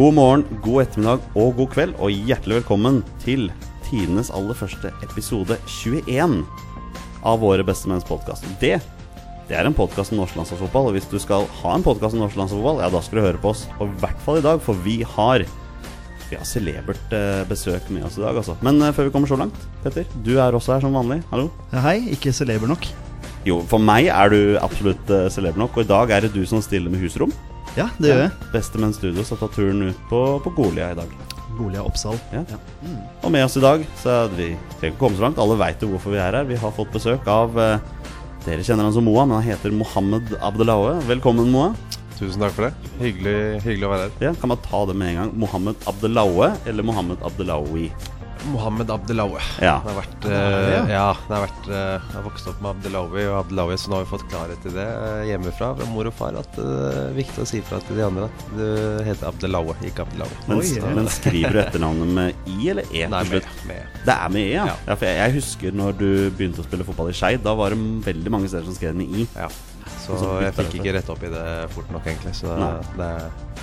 [0.00, 3.50] God morgen, god ettermiddag og god kveld, og hjertelig velkommen til
[3.84, 6.38] tidenes aller første episode 21
[7.28, 8.46] av Våre bestemenns podkast.
[8.62, 8.78] Det,
[9.50, 12.22] det er en podkast om norsk landslagsfotball, og hvis du skal ha en podkast om
[12.24, 13.66] norsk landslagsfotball, ja, da skal du høre på oss.
[13.76, 15.44] Og i hvert fall i dag, for vi har
[16.30, 18.56] vi har celebert eh, besøk med oss i dag, altså.
[18.64, 21.20] Men eh, før vi kommer så langt, Petter, du er også her som vanlig.
[21.28, 21.50] Hallo.
[21.74, 22.88] Ja, hei, ikke celeber nok.
[23.44, 26.40] Jo, for meg er du absolutt uh, celeber nok, og i dag er det du
[26.48, 27.36] som stiller med husrom.
[27.78, 28.30] Ja, det gjør jeg.
[28.50, 31.12] Bestemenn Studio har tatt turen ut på, på Golia i dag.
[31.58, 32.18] Golia Oppsal.
[32.32, 32.42] Ja.
[33.22, 34.48] Og med oss i dag, så er vi
[34.80, 36.48] trenger ikke komme så langt, alle veit jo hvorfor vi er her.
[36.48, 37.88] Vi har fått besøk av eh,
[38.46, 40.94] Dere kjenner han som Moa, men han heter Mohammed Abdelaue.
[41.04, 41.74] Velkommen, Moa.
[42.16, 42.92] Tusen takk for det.
[43.00, 44.14] Hyggelig, hyggelig å være her.
[44.24, 45.34] Ja, kan man ta det med en gang?
[45.44, 47.90] Mohammed Abdelaue eller Mohammed Abdelawi?
[48.48, 49.40] Mohammed Abdelawi.
[49.60, 49.76] Ja.
[49.84, 50.82] Det har vært, eh, ja.
[50.90, 53.98] ja, det har vært uh, Jeg har vokst opp med Abdelawi og Abdelawi, så nå
[53.98, 56.38] har vi fått klarhet i det eh, hjemmefra fra mor og far.
[56.40, 58.66] At det er viktig å si fra til de andre at du
[59.06, 60.38] heter Abdelawi, ikke Abdelawi.
[60.48, 60.92] Men, Oi, ja.
[60.98, 63.98] men skriver du etternavnet med I eller E Nei, med, med.
[64.06, 64.68] Det er med E, ja.
[64.70, 64.76] Ja.
[64.90, 67.44] ja for jeg, jeg husker når du begynte å spille fotball i Skeid.
[67.44, 69.28] Da var det veldig mange steder som skrev med I.
[69.36, 69.50] Ja.
[70.00, 72.32] Så så jeg fikk ikke rett opp i det fort nok, egentlig.
[72.38, 72.54] Så
[72.96, 73.10] det,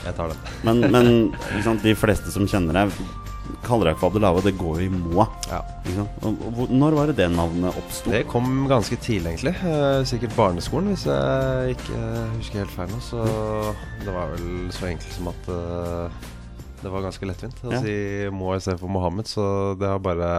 [0.05, 0.51] jeg tar den.
[0.67, 1.09] Men, men
[1.55, 2.93] liksom, de fleste som kjenner deg,
[3.65, 4.41] kaller deg Abdelaue.
[4.45, 5.25] Det går jo i Moa.
[5.49, 5.61] Ja.
[6.69, 8.11] Når var det det navnet oppsto?
[8.13, 9.55] Det kom ganske tidlig, egentlig.
[9.63, 12.01] Eh, sikkert barneskolen, hvis jeg ikke
[12.37, 12.99] husker helt feil nå.
[13.03, 13.23] Så
[14.05, 16.19] det var vel så enkelt som at eh,
[16.83, 17.81] det var ganske lettvint å Ja.
[17.81, 17.95] si
[18.33, 19.27] Moa istedenfor Mohammed.
[19.31, 19.47] Så
[19.79, 20.31] det har bare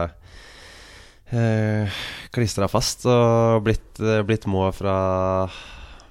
[1.31, 1.99] eh,
[2.33, 4.95] klistra fast og blitt, blitt Moa fra,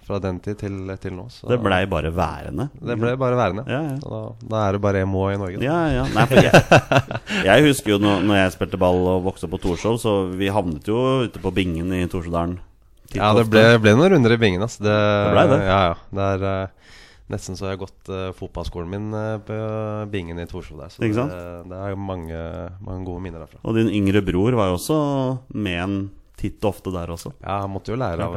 [0.08, 1.26] fra den tid til, til nå.
[1.32, 2.70] Så Det blei bare værende.
[2.72, 3.66] det ble bare værende.
[3.68, 3.96] Ja, ja.
[4.02, 4.22] Da,
[4.54, 5.60] da er det bare MO i Norge.
[5.60, 5.66] Da.
[5.68, 6.06] Ja, ja.
[6.14, 6.62] Nei, jeg,
[7.50, 10.50] jeg husker jo når, når jeg spilte ball og vokste opp på Torshov, så vi
[10.52, 12.58] havnet jo ute på Bingen i Torsjødalen.
[13.16, 14.64] Ja, det ble, ble noen runder i bingen.
[14.64, 14.82] Altså.
[14.84, 14.96] Det,
[15.32, 15.60] ble det?
[15.64, 15.94] Ja, ja.
[16.12, 16.92] Det er eh,
[17.32, 19.56] nesten så jeg har gått uh, fotballskolen min uh, på
[20.12, 20.92] bingen i Torshov der.
[20.92, 21.26] Så det,
[21.70, 22.40] det er mange,
[22.84, 23.62] mange gode minner derfra.
[23.64, 24.98] Og din yngre bror var jo også
[25.56, 26.00] med en
[26.38, 27.32] titt ofte der også.
[27.40, 28.36] Ja, han måtte jo lære av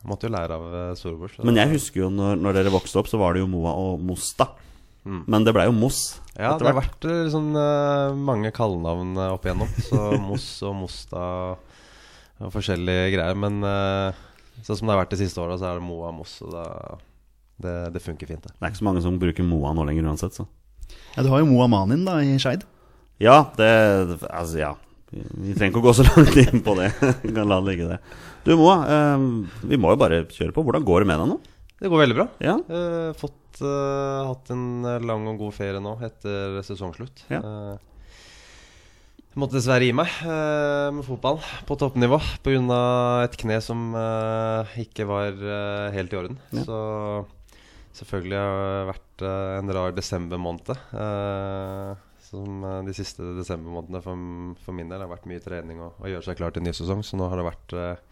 [0.00, 1.36] eh, Måtte jo lære av eh, storebror.
[1.44, 4.00] Men jeg husker jo når, når dere vokste opp, så var det jo Moa og
[4.04, 4.48] Mosta.
[5.04, 5.22] Mm.
[5.32, 6.20] Men det blei jo Moss.
[6.36, 7.52] Ja, det har vært liksom,
[8.20, 9.70] mange kallenavn opp igjennom.
[9.84, 11.22] Så Moss og Mosta
[12.40, 13.36] og forskjellige greier.
[13.36, 13.60] Men
[14.60, 16.36] sånn som det har vært de siste åra, så er det Moa og Moss.
[16.44, 16.66] Og da,
[17.64, 18.52] det, det funker fint, det.
[18.56, 20.46] Det er ikke så mange som bruker Moa nå lenger uansett, så.
[21.16, 22.64] Ja, Du har jo Moa Manin da, i Skeid.
[23.20, 23.70] Ja, det
[24.30, 24.74] Altså, ja.
[25.10, 26.90] Vi vi trenger ikke å gå så langt inn på det.
[27.24, 27.98] Vi kan la det ligge, det.
[28.46, 29.24] Du Moa, eh,
[29.68, 30.62] vi må jo bare kjøre på.
[30.64, 31.38] Hvordan går det med deg nå?
[31.80, 32.26] Det går veldig bra.
[32.44, 37.24] Ja, Eh, fått eh, hatt en eh, lang og god ferie nå etter sesongslutt.
[37.32, 37.40] Ja.
[37.40, 37.86] Eh,
[39.30, 41.38] jeg måtte dessverre gi meg eh, med fotball
[41.68, 42.78] på toppnivå pga.
[43.24, 46.38] et kne som eh, ikke var eh, helt i orden.
[46.54, 46.64] Ja.
[46.66, 46.78] Så
[48.00, 50.74] selvfølgelig har det vært eh, en rar desembermåned.
[52.32, 54.26] Uh, som eh, de siste desembermånedene for,
[54.64, 57.02] for min del har vært mye trening og, og gjøre seg klar til ny sesong.
[57.06, 58.10] Så nå har det vært eh,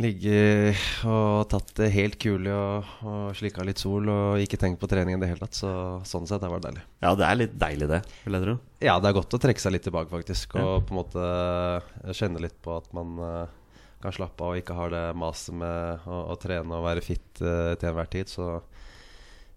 [0.00, 0.72] Ligge
[1.04, 5.18] og tatt det helt kulig og, og slikka litt sol og ikke tenkt på trening
[5.18, 5.58] i det hele tatt.
[5.58, 5.68] Så
[6.08, 6.84] sånn sett har det vært deilig.
[7.04, 8.54] ja det er litt deilig, det, vil jeg tro.
[8.80, 10.56] Ja, det er godt å trekke seg litt tilbake, faktisk.
[10.56, 10.64] Ja.
[10.64, 13.52] Og på en måte eh, kjenne litt på at man eh,
[14.00, 17.44] kan slappe av og ikke har det maset med å, å trene og være fit
[17.44, 18.32] eh, til enhver tid.
[18.32, 18.48] Så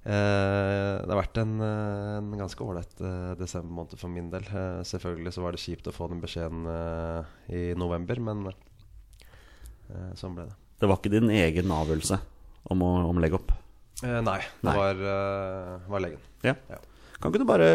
[0.05, 4.45] det har vært en, eh, en ganske ålreit uh, desembermåned for min del.
[4.45, 10.11] Eh, selvfølgelig så var det kjipt å få den beskjeden eh, i november, men eh,
[10.19, 10.57] sånn ble det.
[10.83, 12.19] Det var ikke din egen avgjørelse
[12.69, 13.55] om å, om å legge opp.
[14.03, 14.75] Eh, nei, det Nei.
[14.77, 16.21] Var, eh, var legen.
[16.45, 16.53] Ja.
[16.69, 16.79] Ja.
[17.17, 17.69] Kan ikke du bare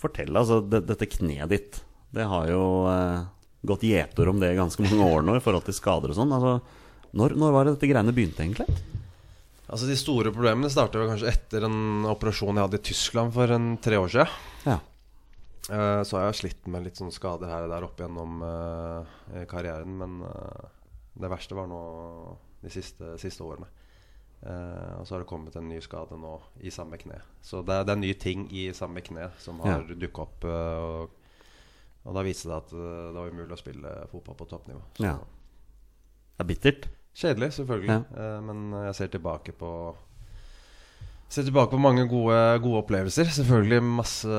[0.00, 1.80] fortelle, altså det, dette kneet ditt
[2.14, 3.24] Det har jo eh,
[3.66, 6.32] gått gjetord om det i ganske mange år nå i forhold til skader og sånn.
[6.32, 6.60] Altså,
[7.12, 8.70] når, når var det dette greiene begynte, egentlig?
[9.64, 13.54] Altså De store problemene startet vel kanskje etter en operasjon jeg hadde i Tyskland for
[13.54, 14.34] en tre år siden.
[14.68, 14.78] Ja.
[15.70, 19.14] Uh, så har jeg slitt med litt sånne skader her og der opp gjennom uh,
[19.48, 19.94] karrieren.
[20.02, 20.66] Men uh,
[21.16, 21.80] det verste var nå
[22.64, 23.70] de siste, siste årene.
[24.44, 27.16] Og så har det kommet en ny skade nå i samme kne.
[27.40, 29.94] Så det er, det er nye ting i samme kne som har Ja.
[30.02, 30.44] dukket opp.
[30.44, 31.14] og,
[32.04, 34.82] og da viste det at det var umulig å spille fotball på toppnivå.
[34.98, 35.14] Så Ja.
[36.36, 36.88] Det er bittert.
[37.14, 37.88] Kjedelig, selvfølgelig.
[37.94, 38.02] Ja.
[38.24, 39.70] Eh, men jeg ser tilbake på
[41.34, 43.26] Ser tilbake på mange gode, gode opplevelser.
[43.32, 44.36] Selvfølgelig masse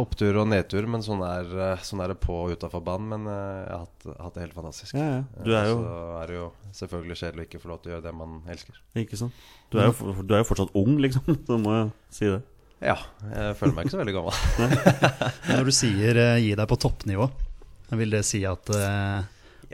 [0.00, 3.06] opptur og nedtur, men sånn er, eh, sånn er det på og utafor banen.
[3.12, 4.96] Men eh, jeg har hatt, hatt det helt fantastisk.
[4.98, 5.44] Ja, ja.
[5.44, 6.48] Du er jo Eh, Så er det jo
[6.80, 8.80] selvfølgelig kjedelig å ikke få lov til å gjøre det man elsker.
[9.04, 9.44] Ikke sant?
[9.70, 12.42] Du er jo, du er jo fortsatt ung, liksom, så må jeg si det.
[12.82, 12.96] Ja,
[13.30, 14.34] jeg føler meg ikke så veldig gammel.
[15.54, 17.30] Når du sier eh, 'gi deg på toppnivå',
[17.94, 19.22] vil det si at eh,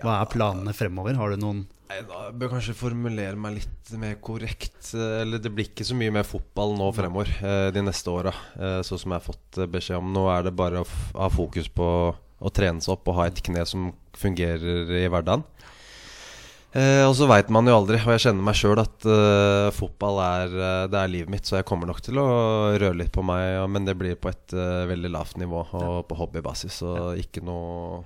[0.02, 1.16] Hva er planene fremover?
[1.16, 4.92] Har du noen Da bør jeg kanskje formulere meg litt mer korrekt.
[4.94, 8.32] Eh, Eller det blir ikke så mye mer fotball nå fremover eh, de neste åra.
[8.60, 10.12] eh, Sånn som jeg har fått beskjed om.
[10.14, 10.88] Nå er det bare å
[11.18, 15.42] ha fokus på å trene seg opp og ha et kne som fungerer i hverdagen.
[16.70, 19.02] Eh, og så veit man jo aldri, og jeg kjenner meg sjøl at
[19.74, 20.54] fotball er,
[20.94, 22.28] det er livet mitt, så jeg kommer nok til å
[22.78, 26.78] røre litt på meg, men det blir på et veldig lavt nivå og på hobbybasis.
[26.84, 28.04] Så ikke noe,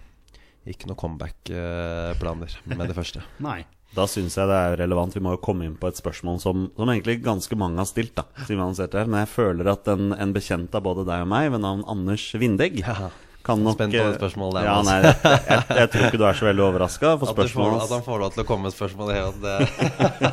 [0.70, 3.24] ikke noe comeback-planer med det første.
[3.44, 3.62] Nei.
[3.94, 5.14] Da syns jeg det er relevant.
[5.14, 8.16] Vi må jo komme inn på et spørsmål som, som egentlig ganske mange har stilt.
[8.18, 9.10] da siden vi har det her.
[9.12, 12.26] Men jeg føler at en, en bekjent av både deg og meg, ved navn Anders
[12.34, 13.12] Vindegg, Ja.
[13.44, 14.92] Kan nok Spent på det spørsmålet der, Ja, altså.
[14.92, 17.10] nei, jeg, jeg, jeg tror ikke du er så veldig overraska.
[17.14, 19.56] At, får, at han får lov til å komme med spørsmål i det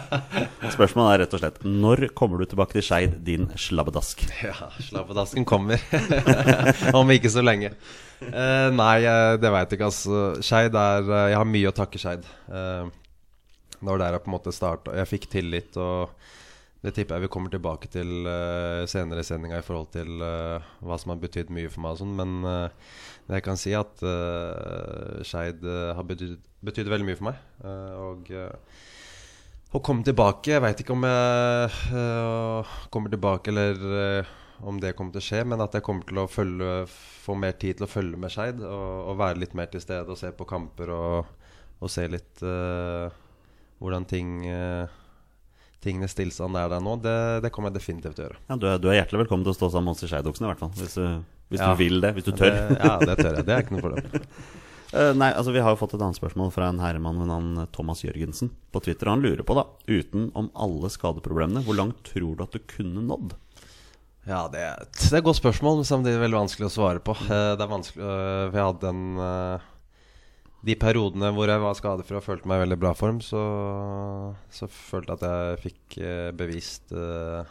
[0.75, 4.23] spørsmålet er rett og slett Når kommer du tilbake til Skeid, din slabbedask?
[4.47, 5.81] Ja, slabbedasken kommer.
[6.99, 7.73] Om ikke så lenge.
[8.21, 10.23] Uh, nei, eh, det veit jeg ikke, altså.
[10.45, 12.27] Skeid er eh, Jeg har mye å takke Skeid.
[12.47, 12.89] Uh,
[13.81, 14.95] det var der jeg på en måte starta.
[14.99, 16.13] Jeg fikk tillit, og
[16.81, 20.71] det tipper jeg vi kommer tilbake til uh, senere i sendinga i forhold til uh,
[20.81, 22.95] hva som har betydd mye for meg og sånn, men uh,
[23.29, 27.37] jeg kan si, at uh, Skeid har betydd, veldig mye for meg.
[27.61, 28.31] Og
[29.71, 31.69] å komme tilbake Jeg veit ikke om jeg
[32.91, 34.25] kommer tilbake, eller
[34.67, 36.73] om det kommer til å skje, men at jeg kommer til å følge,
[37.23, 38.59] få mer tid til å følge med Skeid.
[38.65, 41.31] Og, og være litt mer til stede og se på kamper og,
[41.79, 42.43] og se litt
[43.81, 45.00] hvordan ting øh,
[45.81, 46.95] tingenes tilstand er der nå.
[47.01, 47.13] Det,
[47.45, 48.39] det kommer jeg definitivt til å gjøre.
[48.51, 50.47] Ja, du, er, du er hjertelig velkommen til å stå sammen med oss i Skeidoksene,
[50.47, 50.73] i hvert fall.
[50.77, 51.71] Hvis, du, hvis Ja.
[51.73, 52.11] du vil det.
[52.17, 52.51] Hvis du tør.
[52.53, 53.45] Det, ja, det tør jeg.
[53.47, 54.25] Det er ikke noe problem.
[54.91, 57.65] Uh, nei, altså Vi har jo fått et annet spørsmål fra en herremann ved navn
[57.73, 59.09] Thomas Jørgensen på Twitter.
[59.09, 63.33] Han lurer på, da, utenom alle skadeproblemene, hvor langt tror du at du kunne nådd?
[64.29, 67.15] Ja, det et, det er et godt spørsmål, men samtidig veldig vanskelig å svare på.
[67.25, 69.05] Uh, Det er vanskelig uh, Vi hadde en
[70.61, 73.41] De periodene hvor jeg var skadefri og følte meg i veldig bra form, så,
[74.53, 77.41] så følte jeg at jeg fikk øh, bevist øh,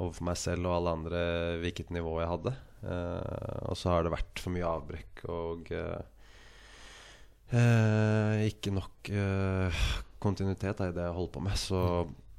[0.00, 1.20] overfor meg selv og alle andre
[1.60, 2.54] hvilket nivå jeg hadde.
[2.88, 6.00] Eh, og så har det vært for mye avbrekk og eh,
[8.48, 9.12] ikke nok
[10.24, 11.60] kontinuitet i det jeg holder på med.
[11.60, 11.78] Så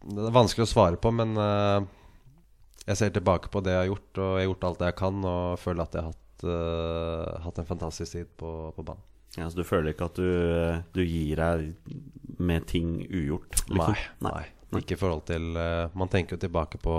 [0.02, 4.14] det er vanskelig å svare på, men jeg ser tilbake på det jeg har gjort,
[4.18, 6.48] og jeg har gjort alt det jeg kan, og føler at jeg har hatt,
[7.46, 9.06] hatt en fantastisk tid på, på banen.
[9.38, 10.30] Ja, så Du føler ikke at du,
[10.96, 11.74] du gir deg
[12.40, 13.62] med ting ugjort?
[13.68, 13.96] liksom?
[14.24, 14.80] Nei, nei.
[14.82, 16.96] Ikke i forhold til uh, Man tenker jo tilbake på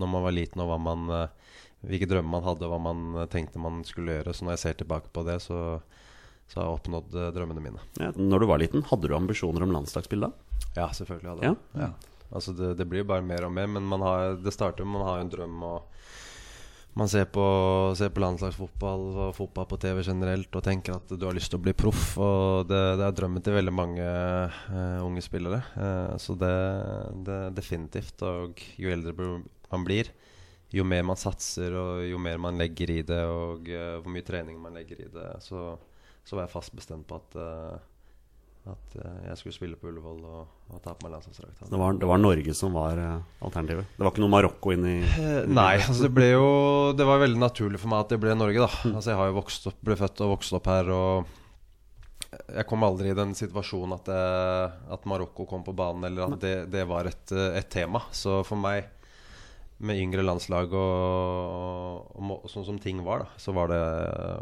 [0.00, 3.00] når man var liten, og hva man, uh, hvilke drømmer man hadde, og hva man
[3.20, 4.32] øh, tenkte man skulle gjøre.
[4.32, 5.58] Så når jeg ser tilbake på det, så,
[6.48, 7.82] så har jeg oppnådd uh, drømmene mine.
[8.00, 10.30] Ja, når du var liten, hadde du ambisjoner om landslagsspill da?
[10.78, 11.90] Ja, selvfølgelig hadde jeg Ja.
[11.90, 12.08] det.
[12.32, 15.08] Altså det, det blir bare mer og mer, men man har, det starter med man
[15.10, 15.58] har en drøm.
[15.68, 15.82] og
[16.98, 17.44] man ser på,
[17.96, 21.60] ser på landslagsfotball og fotball på TV generelt og tenker at du har lyst til
[21.60, 22.18] å bli proff.
[22.20, 25.62] Og det, det er drømmen til veldig mange uh, unge spillere.
[25.72, 26.52] Uh, så det,
[27.24, 28.26] det er definitivt.
[28.28, 29.16] Og jo eldre
[29.72, 30.10] man blir,
[30.72, 34.28] jo mer man satser og jo mer man legger i det, og uh, hvor mye
[34.28, 35.70] trening man legger i det, så,
[36.20, 37.40] så var jeg fast bestemt på at
[38.70, 41.64] at eh, jeg skulle spille på Ullevål og, og ta på meg landslagsdrakt.
[41.72, 43.88] Det var, det var Norge som var eh, alternativet?
[43.96, 46.44] Det var ikke noe Marokko inn i Eh, Nei, altså det ble jo
[46.94, 48.70] Det var veldig naturlig for meg at det ble Norge, da.
[48.92, 51.38] Altså Jeg har jo vokst opp, ble født og vokst opp her, og
[52.32, 54.20] jeg kom aldri i den situasjonen at, det,
[54.94, 58.00] at Marokko kom på banen, eller at det, det var et, et tema.
[58.14, 58.86] Så for meg,
[59.82, 63.80] med yngre landslag og, og, og, sånn som ting var, da, så var det,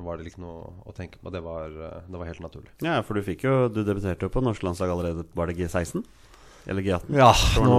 [0.05, 1.33] var det liksom noe å tenke på.
[1.33, 1.73] Det var,
[2.07, 2.73] det var helt naturlig.
[2.85, 6.05] Ja, for du fikk jo Du debuterte jo på norsk landslag allerede, var det G16?
[6.69, 7.15] Eller G18?
[7.17, 7.31] Ja,
[7.65, 7.77] nå,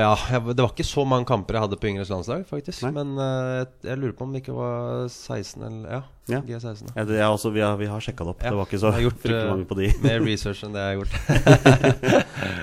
[0.00, 2.82] ja det var ikke så mange kamper jeg hadde på yngres landslag, faktisk.
[2.82, 2.90] Nei.
[2.96, 6.00] Men uh, jeg, lurer på om det ikke var 16 eller Ja,
[6.30, 6.40] Ja.
[6.40, 6.90] G16.
[6.96, 8.42] Ja, det, er også, vi, har, vi har sjekka det opp.
[8.42, 9.90] Ja, det var ikke så jeg har gjort, fryktelig eh, mange på de.
[10.06, 11.14] Mer research enn det jeg har gjort.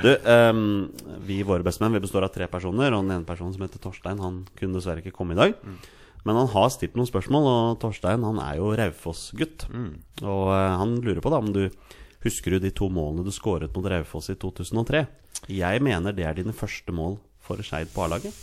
[0.01, 0.61] Du, um,
[1.25, 4.21] vi våre bestemenn vi består av tre personer, og den ene personen som heter Torstein,
[4.21, 5.53] han kunne dessverre ikke komme i dag.
[5.61, 5.77] Mm.
[6.25, 9.67] Men han har stilt noen spørsmål, og Torstein han er jo Raufoss-gutt.
[9.69, 9.91] Mm.
[10.25, 11.63] Og uh, han lurer på da om du
[12.25, 15.05] husker du de to målene du skåret mot Raufoss i 2003.
[15.49, 18.33] Jeg mener det er dine første mål for Skeid på A-laget.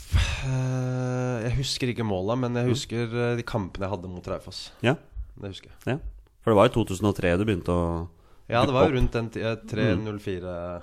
[0.44, 2.58] Eh, jeg husker ikke måla, men Mm.
[2.62, 4.70] jeg husker eh, de kampene jeg hadde mot Raufoss.
[4.82, 4.96] Ja,
[5.40, 5.78] Det husker jeg.
[5.94, 5.98] ja.
[6.42, 8.08] For det var i 2003 du begynte å
[8.48, 9.56] Ja, det var jo rundt den tida.
[9.56, 10.82] 3.04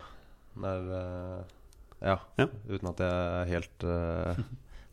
[0.61, 1.43] der eh,
[2.05, 2.47] ja, Ja.
[2.69, 4.35] Uten at jeg helt uh,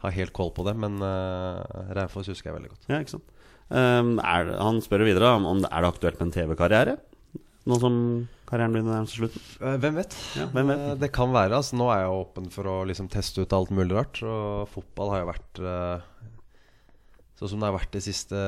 [0.03, 0.75] har helt koll på det.
[0.77, 1.61] Men uh,
[1.95, 2.87] Raufoss husker jeg veldig godt.
[2.89, 3.29] Ja, ikke sant.
[3.69, 6.97] Um, er, han spør videre om, om det er det aktuelt med en TV-karriere.
[7.63, 7.97] Nå som
[8.49, 9.43] karrieren blir nærmer seg slutten.
[9.63, 10.17] Eh, hvem vet?
[10.37, 10.81] Ja, hvem vet?
[10.83, 11.57] Eh, det kan være.
[11.61, 14.19] Altså, nå er jeg åpen for å liksom, teste ut alt mulig rart.
[14.27, 16.09] Og fotball har jo vært eh,
[17.43, 18.41] Sånn som det har vært de siste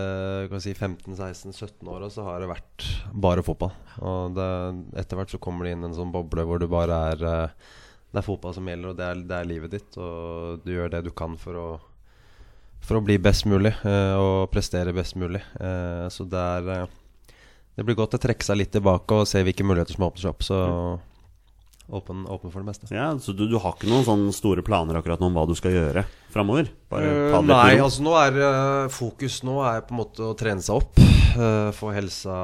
[0.62, 2.84] si, 15-16-17 åra, så har det vært
[3.24, 3.72] bare fotball.
[4.06, 8.20] Og etter hvert så kommer det inn en sånn boble hvor du bare er Det
[8.20, 9.98] er fotball som gjelder, og det er, det er livet ditt.
[9.98, 11.66] Og du gjør det du kan for å,
[12.86, 15.42] for å bli best mulig og prestere best mulig.
[16.14, 16.86] Så det er
[17.74, 20.30] Det blir godt å trekke seg litt tilbake og se hvilke muligheter som åpner seg
[20.30, 20.44] opp.
[20.46, 20.58] Så
[21.90, 22.88] åpen, åpen for det meste.
[22.94, 25.56] Ja, Så du, du har ikke noen sånne store planer akkurat nå om hva du
[25.58, 26.70] skal gjøre framover?
[26.70, 30.78] Litt nei, altså nå er eh, fokus nå er på en måte å trene seg
[30.80, 31.02] opp.
[31.34, 32.36] Uh, få helsa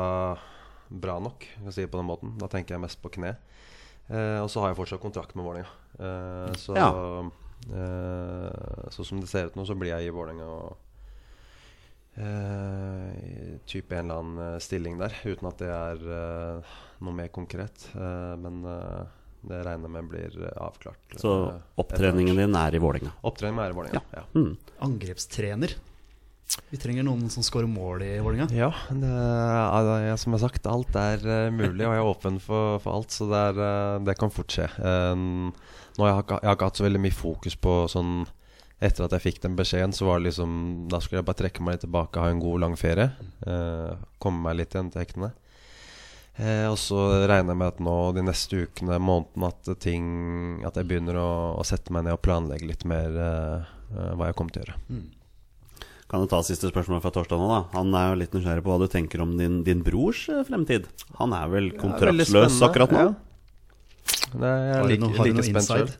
[0.90, 2.34] bra nok, kan jeg si det på den måten.
[2.40, 3.36] Da tenker jeg mest på kne.
[4.10, 5.76] Uh, og så har jeg fortsatt kontrakt med Vålerenga.
[6.58, 6.90] Så Ja.
[8.90, 10.46] så som det ser ut nå, så blir jeg i Vålerenga
[12.18, 16.72] og eh, type en eller annen eh, stilling der, uten at det er uh,
[17.04, 17.86] noe mer konkret.
[17.94, 18.64] Uh, men
[19.40, 21.14] det regner jeg med blir avklart.
[21.20, 21.30] Så
[21.80, 23.14] opptreningen din er i Vålerenga?
[23.24, 24.02] Opptreningen er i Vålerenga.
[24.12, 24.24] Ja.
[24.34, 24.50] Mm.
[24.84, 25.76] Angrepstrener.
[26.68, 28.50] Vi trenger noen som scorer mål i Vålerenga.
[28.52, 31.22] Ja, det, er- ja, som jeg har sagt, alt er
[31.54, 33.14] mulig, og jeg er åpen for, for alt.
[33.14, 34.66] Så det, er, det kan fort skje.
[34.76, 38.12] Nå har jeg, ikke- jeg har ikke hatt så veldig mye fokus på sånn
[38.80, 40.52] Etter at jeg fikk den beskjeden, så var det liksom
[40.88, 43.10] Da skulle jeg bare trekke meg litt tilbake, ha en god, lang ferie.
[43.46, 45.32] eh, komme meg litt igjen til hektene.
[46.40, 50.04] Eh, og så regner jeg med at nå de neste ukene, månedene, at ting
[50.64, 54.30] At jeg begynner å, å sette meg ned og planlegge litt mer eh, eh, hva
[54.30, 54.78] jeg kommer til å gjøre.
[56.10, 57.60] Kan du ta siste spørsmål fra Torstein òg, da?
[57.76, 60.88] Han er jo litt nysgjerrig på hva du tenker om din, din brors eh, fremtid.
[61.20, 63.04] Han er vel kontraktsløs akkurat nå?
[63.04, 63.12] ja.
[64.30, 65.94] Det, jeg er like, noe spent selv.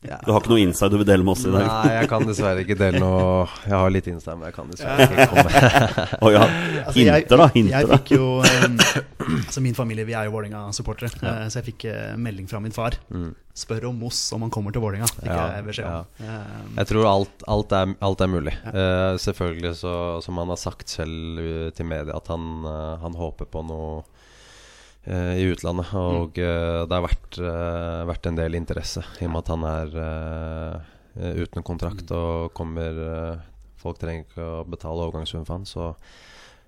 [0.00, 0.24] Inside?
[0.26, 1.66] Du har ikke noe inside du vil dele med oss i dag?
[1.68, 5.06] Nei, jeg kan dessverre ikke dele noe Jeg har litt inside, men jeg kan dessverre
[5.06, 5.50] ikke komme.
[6.24, 6.44] oh, ja.
[6.86, 7.46] Altså, jeg- Hinter, da.
[7.54, 7.98] Hinter, Jeg da.
[8.00, 8.24] fikk jo
[9.46, 12.72] Altså Min familie vi er jo Vålerenga-supportere, eh, så jeg fikk eh, melding fra min
[12.74, 12.96] far.
[13.60, 15.08] Spør om Moss om han kommer til Vålerenga.
[15.10, 15.34] Fikk Mm.
[15.36, 16.06] Ja, jeg beskjed om.
[16.80, 18.54] Jeg tror alt, alt, er, alt er mulig.
[18.72, 19.92] Eh, selvfølgelig, så,
[20.24, 22.64] som han har sagt selv uh, til media, at han,
[23.04, 24.00] han håper på noe
[25.08, 25.92] i utlandet.
[25.96, 29.68] Og eh, det har vært, eh, vært en del interesse, i og med at han
[29.68, 30.90] er eh,
[31.20, 33.46] eh, uten kontrakt og kommer eh,
[33.80, 35.84] Folk trenger ikke å betale overgangssum for han, så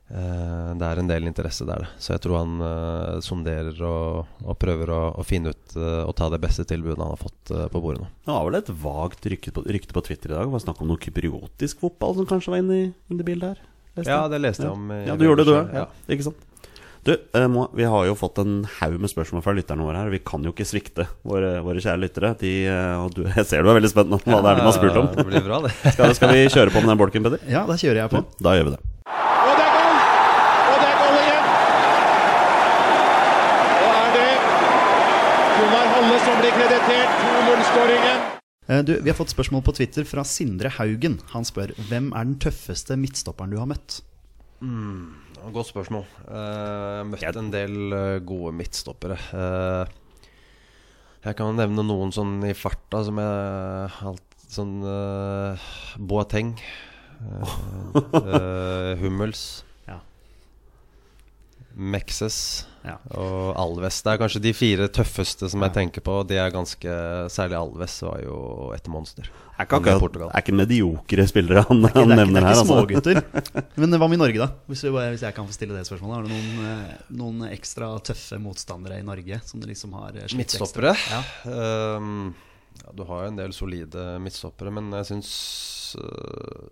[0.08, 1.82] eh, det er en del interesse der.
[2.00, 6.14] Så jeg tror han eh, sonderer og, og prøver å, å finne ut eh, og
[6.16, 8.08] ta det beste tilbudet han har fått eh, på bordet nå.
[8.24, 10.48] Det var vel et vagt rykte på, rykte på Twitter i dag.
[10.48, 13.52] Det var snakk om noe kypriotisk fotball som kanskje var inne i, inn i bildet
[13.52, 13.68] her?
[14.00, 14.88] Leste Ja, det leste jeg om.
[15.04, 15.60] Ja, du gjorde det, du ja.
[15.66, 15.76] òg.
[15.82, 16.14] Ja.
[16.16, 16.48] Ikke sant?
[17.02, 20.10] Du, eh, må, vi har jo fått en haug med spørsmål fra lytterne våre her.
[20.12, 22.30] Vi kan jo ikke svikte våre, våre kjære lyttere.
[22.38, 24.66] De, eh, og du, jeg ser du er veldig spent nå hva det er de
[24.68, 25.08] har spurt om.
[25.16, 25.72] Det blir bra, det.
[25.96, 27.42] Skal, skal vi kjøre på med den bolken, Peder?
[27.50, 28.22] ja, da kjører jeg på.
[28.46, 28.82] Da gjør vi det.
[29.10, 29.98] Og det er goal!
[30.70, 31.50] Og det er goal igjen!
[33.82, 34.28] Og er det
[35.58, 38.22] Gunnar Halle som blir kreditert 2-0-skåringen?
[38.70, 41.18] Eh, Du, vi har fått spørsmål på Twitter fra Sindre Haugen.
[41.34, 43.98] Han spør hvem er den tøffeste midtstopperen du har møtt?
[45.50, 46.04] Godt spørsmål.
[46.28, 49.16] Har møtt en del eh, gode midtstoppere.
[49.34, 49.98] Eh,
[51.24, 55.56] Jeg kan nevne noen sånn i farta som jeg alt, Sånn uh,
[55.96, 56.50] Boateng.
[59.00, 59.62] Hummels.
[61.72, 61.80] Ja.
[61.96, 62.96] Mexes Ja.
[63.14, 64.00] og Alves.
[64.02, 66.16] Det er kanskje de fire tøffeste som jeg tenker på.
[66.26, 66.96] De er ganske
[67.30, 69.28] Særlig Alves var jo et monster.
[69.58, 72.16] Er ikke, Han akkurat, er ikke mediokre spillere han, er han ikke, her.
[72.16, 72.66] det er ikke, ikke Altså.
[72.66, 73.22] smågutter.
[73.84, 74.48] Men hva med Norge, da?
[74.66, 76.16] Hvis, vi, hvis jeg kan få stille det spørsmålet.
[76.16, 80.26] Har du noen, eh, noen ekstra tøffe motstandere i Norge som du liksom har eh?
[80.34, 80.96] Midtstoppere?
[81.12, 81.22] Ja.
[81.98, 82.34] Um,
[82.82, 86.66] ja, du har jo en del solide midtstoppere, men jeg syns uh,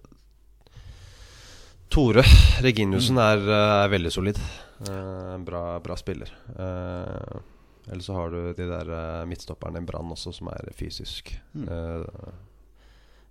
[1.91, 2.23] Tore
[2.65, 3.23] Reginiussen Mm.
[3.23, 3.47] er,
[3.85, 4.39] er veldig solid.
[4.89, 6.31] Eh, bra, bra spiller.
[6.59, 7.41] Uh,
[7.91, 11.65] Eller så har du de der eh, midtstopperne i Brann også, som er fysisk Mm.
[11.69, 12.33] eh,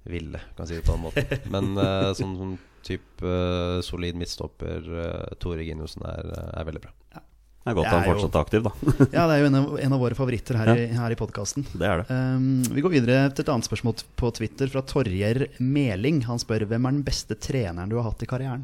[0.10, 1.51] ville, kan si det på den måten.
[1.53, 4.88] Men eh, sånn, sånn type eh, solid midtstopper,
[5.39, 6.91] Tore Giniussen, er, er veldig bra.
[7.13, 8.72] Det er godt Det han er fortsatt er aktiv, da.
[9.18, 11.65] Ja, det er jo en av, en av våre favoritter her, i, her i podkasten.
[11.75, 12.06] Det det.
[12.10, 16.24] Um, vi går videre til et annet spørsmål på Twitter fra Torjer Meling.
[16.27, 18.63] Han spør hvem er den beste treneren du har hatt i karrieren?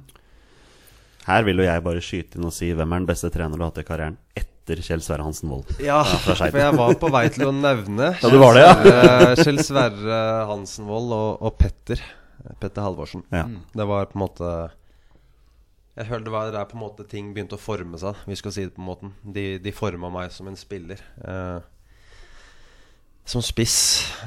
[1.25, 3.63] Her vil jo jeg bare skyte inn og si hvem er den beste trener du
[3.65, 5.71] har hatt i karrieren etter Kjell Sverre Hansen Wold.
[5.81, 9.33] Ja, for jeg var på vei til å nevne Ja, du var det, ja.
[9.41, 12.01] Kjell Sverre Hansenvold og, og Petter.
[12.61, 13.23] Petter Halvorsen.
[13.33, 13.45] Ja.
[13.73, 14.49] Det var på en måte
[15.97, 18.21] Jeg følte det var der på en måte ting begynte å forme seg.
[18.29, 21.01] Vi skal si det på en måte De, de forma meg som en spiller.
[21.25, 21.57] Eh,
[23.25, 23.79] som spiss.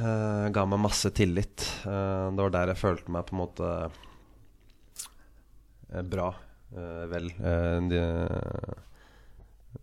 [0.03, 1.63] Eh, ga meg masse tillit.
[1.87, 3.71] Eh, det var der jeg følte meg på en måte
[5.95, 6.33] eh, bra.
[6.77, 7.33] Eh, vel.
[7.45, 8.03] Eh, det,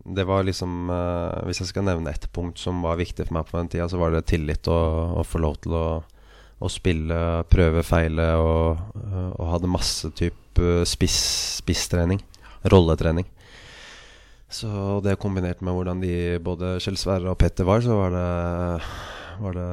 [0.05, 3.47] det var liksom uh, Hvis jeg skal nevne ett punkt som var viktig for meg
[3.49, 5.85] på den tida, så var det tillit og å få lov til å,
[6.61, 8.83] å spille, prøve, feile og,
[9.35, 11.19] og hadde masse type spiss,
[11.61, 12.21] spisstrening.
[12.69, 13.27] Rolletrening.
[14.49, 14.69] Så
[15.03, 18.29] det kombinert med hvordan de både Kjell Sverre og Petter var, så var det,
[19.41, 19.71] var det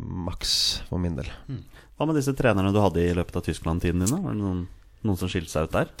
[0.00, 0.54] maks
[0.88, 1.28] for min del.
[1.98, 4.14] Hva med disse trenerne du hadde i løpet av Tyskland-tiden din?
[4.14, 4.64] Var det noen,
[5.04, 5.92] noen som skilte seg ut der?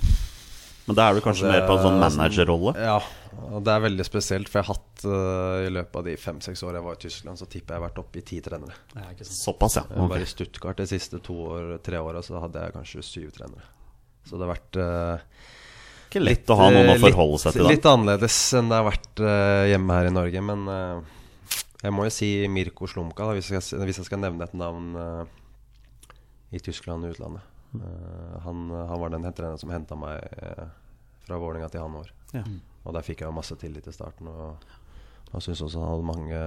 [0.86, 2.72] Men da er du kanskje Det- mer på en sånn managerrolle?
[2.78, 3.00] Ja,
[3.50, 6.62] og det er veldig spesielt, for jeg har hatt uh, i løpet av de fem-seks
[6.62, 8.76] åra jeg var i Tyskland, så tipper jeg har vært oppe i ti trenere.
[9.26, 9.82] Såpass, ja.
[9.90, 13.32] Jeg var i Stuttgart de siste to år, tre åra, så hadde jeg kanskje syv
[13.34, 13.66] trenere.
[14.26, 15.18] Så det har vært uh,
[16.08, 17.74] Ikke lett å ha noen å eh, forholde seg litt, til, da.
[17.74, 20.42] Litt annerledes enn det har vært uh, hjemme her i Norge.
[20.52, 20.64] Men
[21.82, 24.54] jeg må jo si Mirko Slumka, da, hvis, jeg, skal- hvis jeg skal nevne et
[24.54, 24.94] navn
[26.54, 27.42] i Tyskland og utlandet.
[27.74, 30.66] Eh, han, han var den treneren som henta meg eh,
[31.26, 32.12] fra Vålerenga til Hannover.
[32.32, 32.44] Ja.
[32.86, 34.28] Og der fikk jeg jo masse tillit i starten.
[34.30, 34.62] Og
[35.34, 36.42] jeg syns også han hadde mange,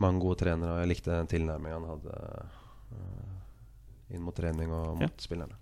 [0.00, 2.18] mange gode trenere, og jeg likte den tilnærminga han hadde
[2.94, 5.24] eh, inn mot trening og mot Ja.
[5.24, 5.58] spillerne.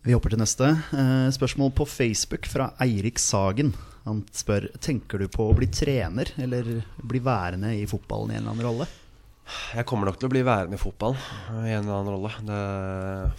[0.00, 0.70] Vi hopper til neste.
[0.96, 3.74] Eh, spørsmål på Facebook fra Eirik Sagen.
[4.06, 6.70] Han spør tenker du på å bli trener eller
[7.04, 8.86] bli værende i fotballen i en eller annen rolle.
[9.74, 12.32] Jeg kommer nok til å bli værende i fotballen eh, i en eller annen rolle.
[12.46, 12.60] Det,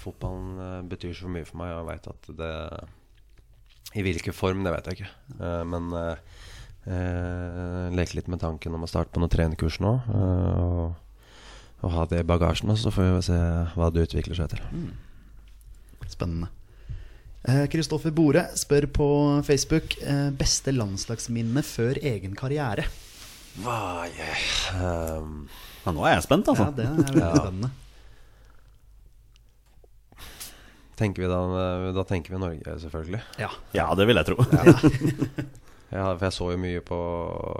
[0.01, 2.53] fotballen eh, betyr så mye for meg, og jeg veit at det
[3.99, 5.11] I hvilken form, det vet jeg ikke.
[5.39, 9.91] Eh, Men eh, leke litt med tanken om å starte på noen trenerkurs nå.
[10.15, 10.95] Og,
[11.81, 13.37] og ha det i bagasjen, så får vi se
[13.75, 14.89] hva det utvikler seg til.
[16.09, 16.49] Spennende.
[17.73, 19.07] Kristoffer Bore spør på
[19.45, 19.95] Facebook
[20.37, 22.85] beste landslagsminne før egen karriere.
[23.59, 24.43] Hva jeg,
[24.77, 25.47] ehm,
[25.85, 26.67] Ja, nå er jeg spent, altså.
[26.69, 27.71] Ja, det er veldig spennende.
[31.01, 31.39] tenker vi da,
[31.95, 33.21] da tenker vi Norge, selvfølgelig.
[33.41, 33.49] Ja.
[33.73, 34.37] Ja, det vil jeg tro.
[35.91, 36.97] Ja, for jeg så jo mye på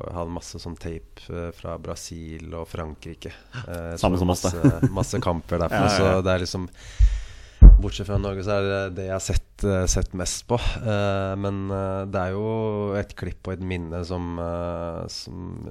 [0.08, 3.34] Jeg hadde masse sånn tape eh, fra Brasil og Frankrike.
[3.66, 4.52] Eh, Samme så som oss, det.
[4.56, 5.82] masse, masse kamper derfra.
[5.82, 6.14] Ja, ja, ja.
[6.16, 6.70] Så det er liksom
[7.82, 10.58] Bortsett fra Norge, så er det det jeg har sett, eh, sett mest på.
[10.58, 14.38] Eh, men eh, det er jo et klipp og et minne som,
[15.10, 15.70] som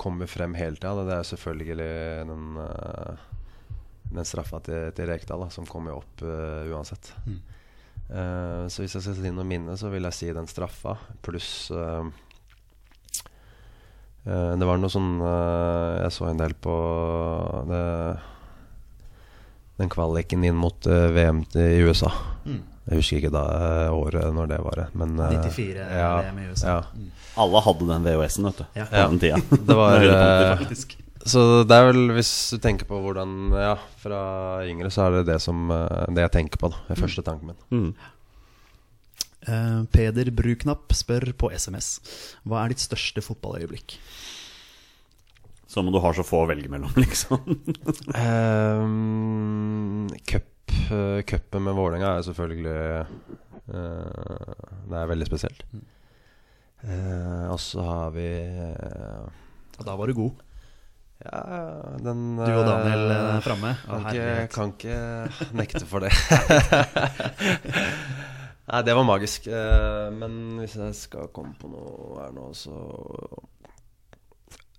[0.00, 1.04] kommer frem hele tida.
[1.06, 1.76] Det er selvfølgelig
[2.30, 2.58] den,
[4.10, 7.12] den straffa til, til Rekdal, da, som kommer opp uansett.
[7.26, 7.38] Mm.
[8.66, 11.70] så hvis jeg skal si noe minne, så vil jeg si den straffa pluss
[14.24, 16.74] Det var noe sånn Jeg så en del på
[17.70, 17.84] det,
[19.80, 22.12] den kvaliken inn mot eh, VM i USA.
[22.44, 22.60] Mm.
[22.90, 24.80] Jeg husker ikke da eh, året når det var.
[24.98, 26.76] Men, eh, 94 ja, VM i USA.
[26.76, 26.80] Ja.
[26.94, 27.10] Mm.
[27.40, 28.64] Alle hadde den VHS-en, vet du.
[28.80, 28.86] Ja.
[28.90, 29.38] På den tida.
[29.70, 30.64] Det var eh.
[31.30, 34.20] Så det er vel, hvis du tenker på hvordan Ja, fra
[34.64, 36.80] yngre så er det det som eh, Det jeg tenker på, da.
[36.86, 37.60] Det er første tanken min.
[37.70, 37.92] Mm.
[39.40, 41.94] Uh, Peder Bruknapp spør på SMS
[42.44, 43.96] Hva er ditt største fotballøyeblikk?
[45.70, 47.38] Som om du har så få å velge mellom, liksom.
[48.18, 50.50] Um, cup,
[50.90, 52.74] eh, Cupen med Vålerenga er selvfølgelig
[53.70, 54.50] uh,
[54.90, 55.62] Det er veldig spesielt.
[56.82, 58.26] Uh, og så har vi
[58.58, 59.30] uh,
[59.84, 60.30] da var du god.
[61.20, 61.40] Ja,
[62.00, 63.74] den Du og Daniel uh, framme.
[63.86, 64.96] kan, ikke, kan ikke
[65.60, 66.12] nekte for det.
[68.70, 69.46] Nei, det var magisk.
[69.50, 72.70] Eh, men hvis jeg skal komme på noe her nå, så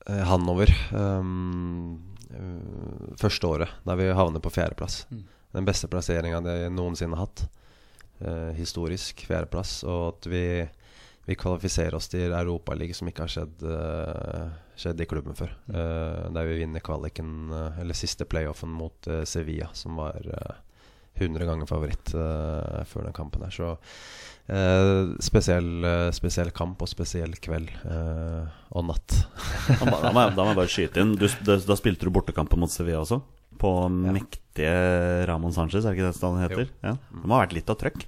[0.07, 0.71] Hanover.
[0.95, 5.05] Um, eh, første året, da vi havner på fjerdeplass.
[5.11, 5.23] Mm.
[5.57, 7.45] Den beste plasseringa jeg noensinne har hatt.
[8.21, 9.81] Uh, historisk fjerdeplass.
[9.83, 10.45] Og at vi,
[11.27, 15.53] vi kvalifiserer oss til Europaligaen, som ikke har skjedd, uh, skjedd i klubben før.
[15.69, 20.59] Eh, der vi vinner kvaliken, eh, eller siste playoffen mot eh, Sevilla, som var eh,
[21.21, 23.53] 100 ganger favoritt eh, før den kampen her.
[23.53, 23.75] Så
[24.51, 29.17] eh, spesiell, eh, spesiell kamp og spesiell kveld eh, og natt.
[29.71, 31.13] Da må, jeg da må jeg bare skyte inn.
[31.19, 33.21] Du, da, da spilte du bortekampen mot Sevilla også?
[33.61, 34.71] På mektige
[35.29, 36.71] Ramón Sánchez, er det ikke det stedet heter?
[36.83, 36.95] Ja.
[36.97, 38.07] Det må ha vært litt av trøkk?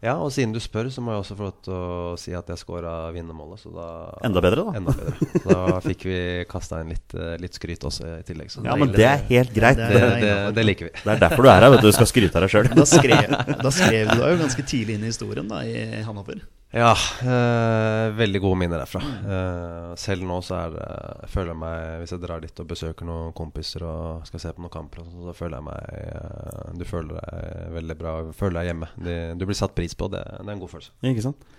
[0.00, 2.48] Ja, og siden du spør, så må jeg også få lov til å si at
[2.48, 3.60] jeg scora vinnermålet.
[3.60, 3.88] Så da
[4.24, 4.72] Enda bedre, da.
[4.80, 5.28] Enda bedre.
[5.44, 8.48] Da fikk vi kasta inn litt, eh, litt skryt også i tillegg.
[8.52, 9.76] Så Ja, men det er helt greit.
[9.76, 10.94] Det det, Det, liker vi.
[11.04, 11.90] det er derfor du er her, vet du.
[11.90, 12.70] Du skal skryte av deg sjøl.
[12.80, 16.40] Da skrev, da skrev du deg jo ganske tidlig inn i historien da, i Hannover.
[16.70, 19.00] Ja, eh, veldig gode minner derfra.
[19.02, 22.68] Eh, selv nå så er det jeg føler jeg meg Hvis jeg drar dit og
[22.70, 25.80] besøker noen kompiser og skal se på noen kamper, og sånn, så føler jeg meg
[25.98, 28.90] eh, Du føler deg veldig bra, føler deg hjemme.
[29.02, 30.94] De, du blir satt pris på, det, det er en god følelse.
[31.10, 31.50] Ikke sant?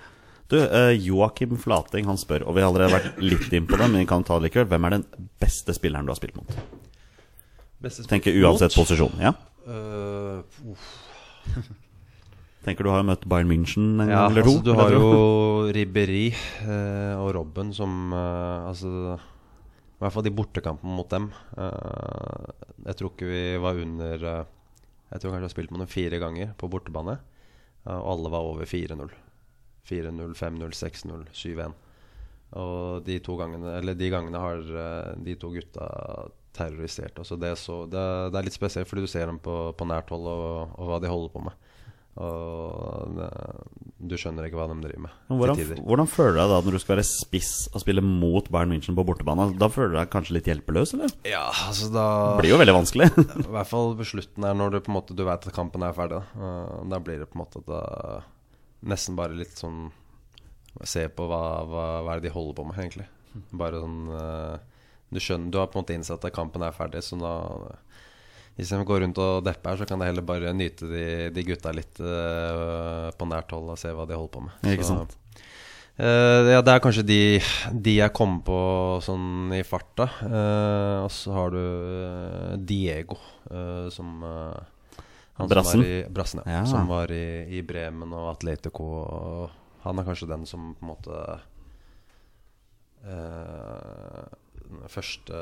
[0.51, 3.91] Du, eh, Joakim Flating han spør, og vi har allerede vært litt inn på det,
[3.91, 4.71] men vi kan ta det likevel.
[4.71, 6.55] Hvem er den beste spilleren du har spilt mot?
[8.07, 9.19] Tenker uansett posisjon.
[9.19, 9.35] Ja?
[9.67, 10.43] Uh.
[12.61, 14.51] Tenker du har jo møtt Bayern München en Ja, gang eller to?
[14.53, 15.05] altså, du har jo
[15.73, 21.31] Ribberi eh, og Robben som eh, Altså I hvert fall de bortekampene mot dem.
[21.57, 22.51] Eh,
[22.85, 24.43] jeg tror ikke vi var under eh,
[25.11, 27.17] Jeg tror kanskje vi har spilt med dem fire ganger på bortebane.
[27.87, 29.09] eh, og alle var over 4-0.
[29.89, 31.73] 4-0, 5-0, 6-0, 7-1.
[32.61, 35.87] Og de to gangene Eller de gangene har eh, de to gutta
[36.53, 37.31] terrorisert oss.
[37.39, 39.85] Det, er så, det, er- det er litt spesielt, fordi du ser dem på, på
[39.89, 41.53] nært hold og, og hva de holder på med.
[42.19, 43.27] Og det,
[44.03, 46.79] du skjønner ikke hva de driver med Hvordan, hvordan føler du deg da når du
[46.83, 49.45] skal være spiss og spille mot Bayern München på bortebane?
[49.55, 51.13] Da føler du deg kanskje litt hjelpeløs, eller?
[51.23, 53.07] Ja, altså da Det blir jo veldig vanskelig.
[53.45, 55.87] I hvert fall på slutten her, når du på en måte Du vet at kampen
[55.87, 56.19] er ferdig.
[56.19, 57.79] Da, Uh, da blir det på en måte da,
[58.91, 59.85] nesten bare litt sånn
[60.87, 63.07] Se på hva, hva, hva er det de holder på med, egentlig.
[63.59, 67.03] Bare sånn uh, Du skjønner Du har på en måte innsett at kampen er ferdig,
[67.05, 67.33] så da
[68.59, 71.43] Istedenfor å gå rundt og deppe her, så kan jeg heller bare nyte de, de
[71.47, 74.57] gutta litt uh, på nært hold og se hva de holder på med.
[74.73, 75.15] Ikke Så, sant.
[76.01, 77.21] Uh, ja, det er kanskje de,
[77.71, 78.59] de jeg kommer på
[79.05, 80.09] sånn i farta.
[80.19, 81.63] Uh, og så har du
[82.67, 83.17] Diego,
[83.93, 85.79] som han Brassen?
[85.79, 86.59] Som var i, Brassen, ja.
[86.59, 86.61] Ja.
[86.67, 88.91] Som var i, i Bremen og Atletico.
[89.01, 91.15] Og han er kanskje den som på en måte
[94.91, 95.37] første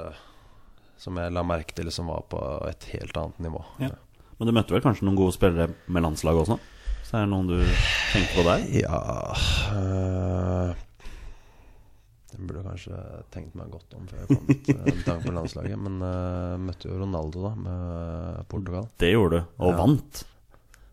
[1.00, 3.62] som jeg la merke til som var på et helt annet nivå.
[3.80, 3.94] Ja.
[4.40, 6.60] Men du møtte vel kanskje noen gode spillere med landslaget også?
[7.10, 7.58] Så er det noen du
[8.14, 8.66] tenker på der?
[8.84, 9.00] Ja
[9.74, 10.74] øh,
[12.30, 12.98] Jeg burde kanskje
[13.34, 15.80] tenkt meg godt om før jeg kom hit øh, med tanke på landslaget.
[15.82, 18.86] Men øh, møtte jo Ronaldo da med Portugal.
[19.02, 19.78] Det gjorde du, og Ja.
[19.82, 20.26] vant.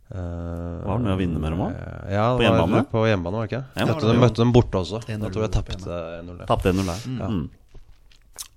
[0.06, 1.86] Uh, Var det med å vinne med dem også?
[2.14, 2.82] Ja, På hjemmebane?
[2.92, 3.62] På hjemmebane, var det ikke?
[3.74, 5.00] Ja, møtte, det dem, var- møtte dem borte også.
[5.02, 5.88] 1-0 Da tror jeg tapte 1-0.
[6.38, 6.46] ja.
[6.46, 7.00] 1-0 der.
[7.18, 7.26] Ja.
[7.28, 7.40] Mm.
[7.42, 7.65] Eh,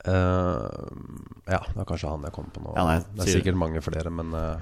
[0.09, 2.73] ja, det er kanskje han jeg kommer på nå.
[2.77, 4.61] Ja, nei, det er sikkert mange flere, men øh,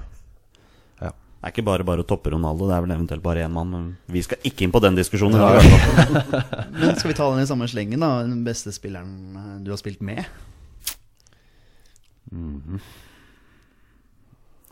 [1.02, 1.12] ja.
[1.12, 3.70] Det er ikke bare bare å toppe Ronaldo, det er vel eventuelt bare én mann.
[3.74, 5.38] Men vi skal ikke inn på den diskusjonen.
[6.80, 8.24] Men skal vi ta den i samme slengen, da?
[8.26, 10.24] Den beste spilleren eh, du har spilt med?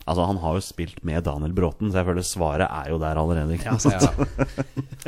[0.07, 3.19] Altså, han har jo spilt med Daniel Bråten, så jeg føler svaret er jo der
[3.19, 3.57] allerede.
[3.83, 4.03] Sant?
[4.03, 4.11] Ja.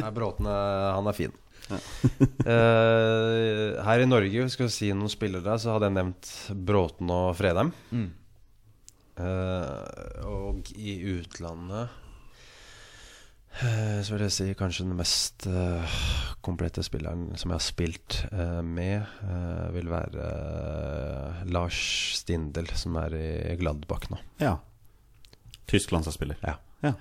[0.03, 1.35] Nei, Bråten han er fin.
[2.49, 6.31] Eh, her i Norge, skal vi si noen spillere, så hadde jeg nevnt
[6.69, 7.73] Bråten og Fredheim.
[9.19, 11.91] Eh, og i utlandet
[13.59, 15.49] uh, så vil jeg si kanskje den mest
[16.47, 18.19] komplette spilleren som jeg har spilt
[18.65, 20.29] med, eh, vil være
[21.51, 21.81] Lars
[22.21, 24.21] Stindel, som er i Gladbach nå.
[24.41, 24.57] Ja.
[25.69, 26.39] Tysk landslagsspiller.
[26.47, 26.57] Ja.
[26.87, 26.95] Ja.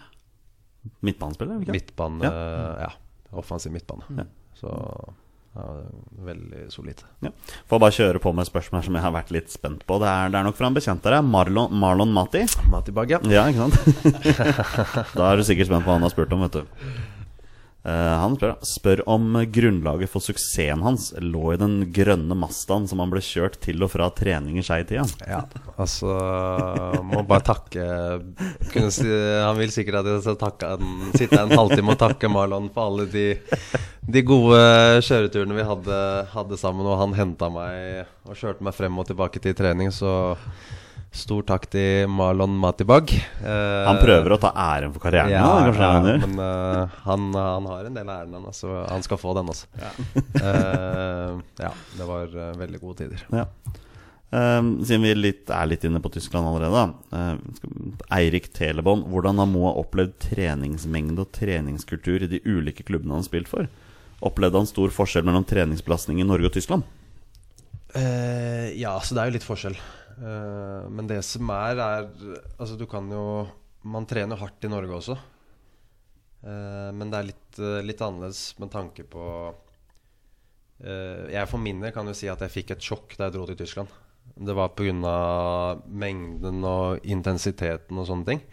[1.06, 1.62] Midtbanespiller?
[1.62, 1.72] er?
[1.72, 2.88] Midtbane, Ja.
[2.88, 2.92] ja.
[3.38, 4.04] Offensiv midtbane.
[4.18, 4.24] Ja.
[4.58, 4.74] Så
[5.58, 5.66] ja,
[6.26, 7.02] veldig solid.
[7.26, 7.32] Ja.
[7.70, 9.98] Får bare kjøre på med spørsmål som jeg har vært litt spent på.
[10.04, 12.44] Det er, det er nok fra en bekjent av deg, Marlon, Marlon Mati.
[12.70, 13.34] Matibag, Bagge.
[13.34, 13.78] Ja, ikke sant?
[15.18, 16.84] da er du sikkert spent på hva han har spurt om, vet du.
[17.88, 23.00] Eh, han spør, spør om grunnlaget for suksessen hans lå i den grønne Mazdaen som
[23.00, 25.06] han ble kjørt til og fra trening i Skei-tida.
[25.24, 25.46] Ja,
[25.80, 26.18] altså
[27.08, 27.86] Må bare takke
[28.92, 32.68] si, Han vil sikkert at jeg skal takke han, sitte en halvtime og takke Marlon
[32.76, 33.28] for alle de,
[34.04, 34.60] de gode
[35.08, 36.02] kjøreturene vi hadde,
[36.34, 36.88] hadde sammen.
[36.88, 40.36] Og han henta meg og kjørte meg frem og tilbake til trening, så
[41.12, 43.10] stor takk til Marlon Matibag.
[43.16, 45.32] Eh, Han prøver å ta æren for karrieren.
[45.34, 48.54] ja, nå, kanskje ja, han men eh, han, han har en del av æren, han,
[48.54, 49.68] så han skal få den, altså.
[50.38, 53.24] Eh, ja, det var eh, veldig gode tider.
[53.34, 53.48] Ja.
[54.36, 57.18] Ehm, siden vi litt, er litt inne på Tyskland allerede, da.
[57.18, 63.24] Ehm, Eirik Telebånd, hvordan har Moa opplevd treningsmengde og treningskultur i de ulike klubbene han
[63.24, 63.70] har spilt for?
[64.28, 66.84] Opplevde han stor forskjell mellom treningsbelastning i Norge og Tyskland?
[67.96, 69.78] Eh, ja, så det er jo litt forskjell.
[70.18, 72.08] Eh, men det som er, er
[72.58, 73.46] Altså, du kan jo
[73.86, 75.18] Man trener hardt i Norge også.
[76.42, 79.24] Eh, men det er litt, eh, litt annerledes med tanke på
[80.78, 83.48] Jeg for min del kan jo si at jeg fikk et sjokk da jeg dro
[83.50, 83.90] til Tyskland.
[84.38, 85.80] Det var pga.
[85.90, 88.44] mengden og intensiteten og sånne ting.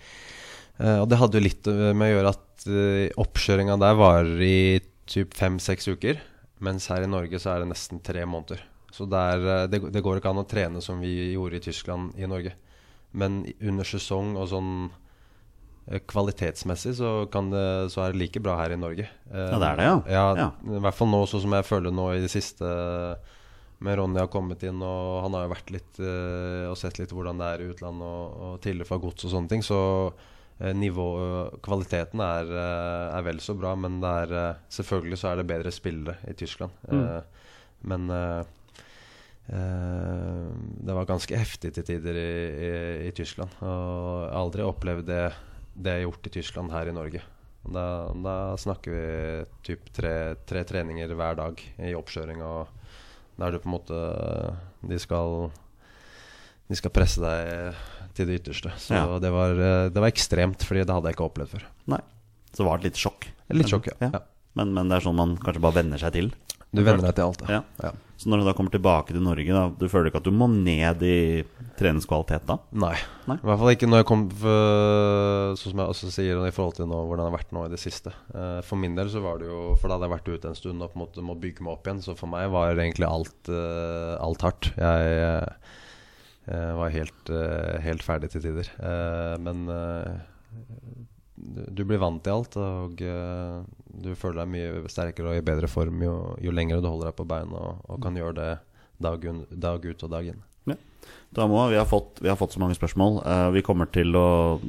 [0.81, 5.37] Og det hadde jo litt med å gjøre at uh, oppkjøringa der varer i typ
[5.37, 6.17] fem-seks uker.
[6.65, 8.65] Mens her i Norge så er det nesten tre måneder.
[8.95, 11.65] Så det, er, eh, det, det går ikke an å trene som vi gjorde i
[11.65, 12.55] Tyskland i Norge.
[13.15, 14.71] Men under sesong og sånn
[15.89, 19.09] eh, kvalitetsmessig så, kan det, så er det like bra her i Norge.
[19.33, 19.97] Eh, Ja, det er det, ja.
[20.15, 20.27] ja.
[20.45, 20.51] Ja.
[20.79, 22.71] I hvert fall nå, sånn som jeg føler nå i det siste
[23.85, 27.43] med Ronny har kommet inn, og han har jo vært litt og sett litt hvordan
[27.43, 29.65] det er i utlandet og, og tidligere fra gods og sånne ting.
[29.67, 29.81] Så
[30.79, 31.09] nivå,
[31.61, 34.33] kvaliteten er, er vel så bra, men er,
[34.73, 36.79] selvfølgelig så er det bedre spillere i Tyskland.
[36.87, 37.35] Mm.
[37.91, 38.07] men
[39.47, 42.31] det var ganske heftig til tider i,
[42.65, 42.71] i,
[43.09, 43.53] i Tyskland.
[43.61, 43.69] Og
[44.25, 45.23] jeg har aldri opplevd det,
[45.75, 47.21] det jeg har gjort i Tyskland her i Norge.
[47.65, 47.85] Da,
[48.25, 49.05] da snakker vi
[49.65, 52.43] typ tre, tre treninger hver dag i oppkjøring.
[52.45, 52.69] Og
[53.41, 54.01] Der du på en måte
[54.85, 55.49] De skal
[56.69, 57.75] De skal presse deg
[58.15, 58.71] til det ytterste.
[58.79, 59.19] Så Ja.
[59.19, 61.65] det, var, eh, det var ekstremt, Fordi det hadde jeg ikke opplevd før.
[61.91, 62.01] Nei.
[62.53, 63.27] Så det var et lite sjokk.
[63.51, 63.97] Litt sjokk, ja.
[64.01, 64.11] Ja.
[64.15, 64.21] ja.
[64.55, 66.29] Men, men det er sånn man kanskje bare venner seg til.
[66.75, 67.63] Du venner deg til alt, Ja.
[67.83, 67.93] ja.
[68.17, 70.47] Så når du da kommer tilbake til Norge, da, du føler ikke at du må
[70.49, 71.43] ned i
[71.79, 72.57] treningskvalitet da?
[72.73, 72.95] Nei.
[73.27, 73.37] Nei.
[73.43, 76.77] I hvert fall ikke når jeg kom øh, Sånn som jeg også sier i forhold
[76.79, 78.13] til nå, hvordan det har vært nå i det siste.
[78.35, 80.59] Eh, For min del så var det jo For da hadde jeg vært ute en
[80.61, 82.03] stund og på en måte må bygge meg opp igjen.
[82.07, 84.71] Så for meg var egentlig alt, øh, alt hardt.
[84.79, 85.51] Jeg
[86.45, 88.69] jeg var helt, øh, helt ferdig til tider.
[88.79, 90.21] Eh, Men øh,
[91.75, 93.65] du- blir vant til alt, og øh,
[94.03, 97.19] du føler deg mye sterkere og i bedre form jo, jo lenger du holder deg
[97.21, 98.51] på beina og, og kan gjøre det
[99.03, 100.43] dag, un, dag ut og dag inn.
[100.65, 101.47] Ja.
[101.47, 103.21] må, vi, har fått, vi har fått så mange spørsmål.
[103.27, 104.61] Eh, vi kommer til å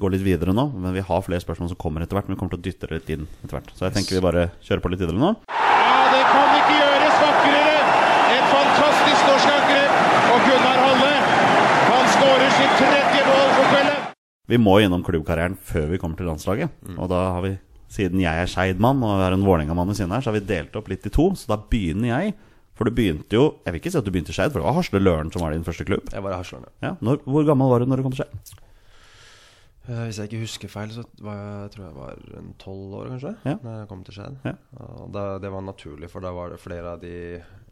[0.00, 0.68] gå litt videre nå.
[0.72, 2.28] Men vi har flere spørsmål som kommer etter hvert.
[2.28, 3.72] Men vi kommer til å dytte det litt inn etter hvert.
[3.76, 5.34] Så jeg tenker vi bare kjører på litt videre nå.
[5.52, 7.98] Ja, det kan ikke gjøres vakrere.
[8.38, 9.98] Et fantastisk norsk angrep.
[10.32, 11.10] Og Gunnar Halle,
[11.90, 14.08] han skårer sitt tredje mål for kvelden.
[14.52, 16.72] Vi må innom klubbkarrieren før vi kommer til landslaget.
[16.96, 17.56] Og da har vi,
[17.92, 20.48] siden jeg er Skeid-mann og har er en Vålerenga-mann ved siden her, så har vi
[20.48, 21.28] delt opp litt i to.
[21.36, 22.34] Så da begynner jeg.
[22.72, 24.64] For du begynte jo Jeg vil ikke si at du begynte i Skeid, for det
[24.64, 26.08] var Hasle Løren som var din første klubb.
[26.08, 26.72] Jeg var i Haslerne.
[26.80, 28.54] Ja, når, Hvor gammel var du når du kom til Skeid?
[29.82, 33.08] Eh, hvis jeg ikke husker feil, så var jeg, tror jeg var en tolv år,
[33.12, 33.34] kanskje.
[33.44, 33.56] Ja.
[33.60, 34.38] Når jeg kom til Skeid.
[34.46, 34.54] Ja.
[35.16, 37.16] Det, det var naturlig, for da var det flere av de,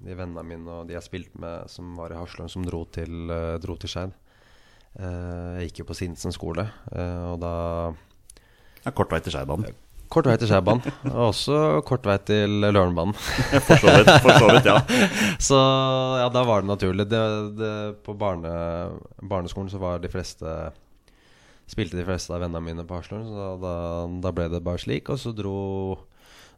[0.05, 3.31] de vennene mine og de jeg spilte med, som var i Haslund, som dro til,
[3.31, 4.19] uh, dro til Skeid.
[4.99, 7.55] Eh, jeg gikk jo på Sinsen skole, eh, og da
[8.81, 9.77] Ja, kort vei til Skeidbanen.
[10.11, 13.15] Kort vei til Skjærbanen, og også kort vei til Lørenbanen.
[13.69, 14.79] For så vidt, for så vidt, ja.
[15.49, 15.59] Så
[16.19, 17.07] ja, da var det naturlig.
[17.13, 17.21] Det,
[17.61, 18.51] det, på barne,
[19.23, 20.55] barneskolen så var de fleste
[21.71, 23.75] Spilte de fleste av vennene mine på Haslund, så da,
[24.25, 25.07] da ble det bare slik.
[25.15, 25.53] Og så dro,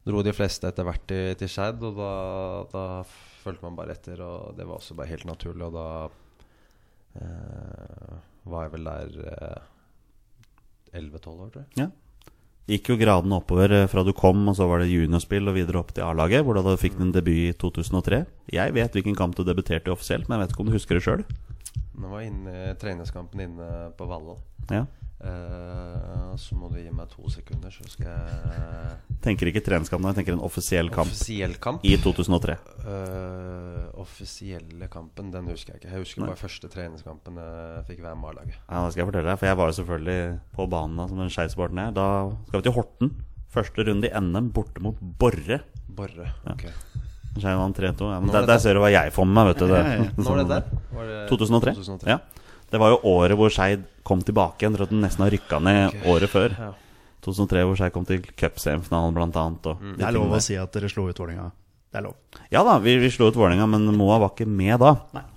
[0.09, 2.13] dro de fleste etter hvert til, til Skeid, og da,
[2.73, 2.85] da
[3.43, 4.23] fulgte man bare etter.
[4.25, 8.17] Og det var også bare helt naturlig, og da eh,
[8.55, 9.69] var jeg vel der eh,
[11.03, 11.69] 11-12 år, tror jeg.
[11.83, 11.91] Ja.
[12.71, 15.81] Gikk jo gradene oppover eh, fra du kom, og så var det juniorspill og videre
[15.81, 18.23] opp til A-laget, hvor du fikk din debut i 2003.
[18.55, 20.99] Jeg vet hvilken kamp du debuterte i offisielt, men jeg vet ikke om du husker
[20.99, 21.25] det sjøl?
[21.99, 24.39] Nå var inne treningskampen inne på Valle.
[24.71, 24.87] Ja.
[25.23, 30.11] Eh, så må du gi meg to sekunder, så skal jeg Tenker ikke treningskamp nå,
[30.11, 31.85] jeg tenker en offisiell kamp Offisiell kamp?
[31.87, 32.57] i 2003.
[32.83, 35.93] Uh, offisielle kampen, den husker jeg ikke.
[35.93, 36.31] Jeg husker Nei.
[36.33, 38.57] bare første treningskampen jeg fikk være med A-laget.
[38.65, 40.19] Ja, det skal jeg fortelle deg, for jeg var jo selvfølgelig
[40.59, 41.95] på banen da, som den skeidssporten er.
[41.95, 42.09] Da
[42.49, 43.15] skal vi til Horten.
[43.53, 45.61] Første runde i NM borte mot Borre.
[45.93, 46.33] Borre.
[46.51, 46.67] Ok.
[47.37, 47.57] ja.
[47.61, 48.11] vant 3-2.
[48.11, 49.67] Ja, er der, der ser du hva jeg får med meg, vet du.
[49.69, 49.83] Det.
[49.83, 50.13] Ja, ja, ja.
[50.17, 50.87] Når var det der?
[50.97, 51.75] Var det 2003.
[51.79, 52.17] 2003.
[52.17, 52.42] Ja.
[52.73, 54.77] Det var jo året hvor Skeid kom tilbake igjen.
[54.77, 56.05] Tror at den nesten har rykka ned okay.
[56.13, 56.55] året før.
[56.57, 56.71] Ja.
[57.23, 59.69] 2003 hvor Skeid kom til cupsemifinalen, blant annet.
[59.79, 59.91] Mm.
[59.93, 61.51] de Det er lov å si at dere slo ut Vålerenga.
[61.93, 62.17] Det er lov.
[62.55, 64.95] Ja da, vi, vi slo ut Vålerenga, men Moa var ikke med da.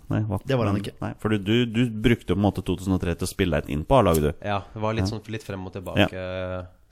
[0.08, 0.95] Nei, var, det var han ikke.
[1.02, 3.74] Nei, for du, du, du brukte jo på en måte 2003 til å spille deg
[3.74, 4.45] inn på A-laget, du.
[4.45, 6.26] ja, det var litt sånn litt frem og tilbake.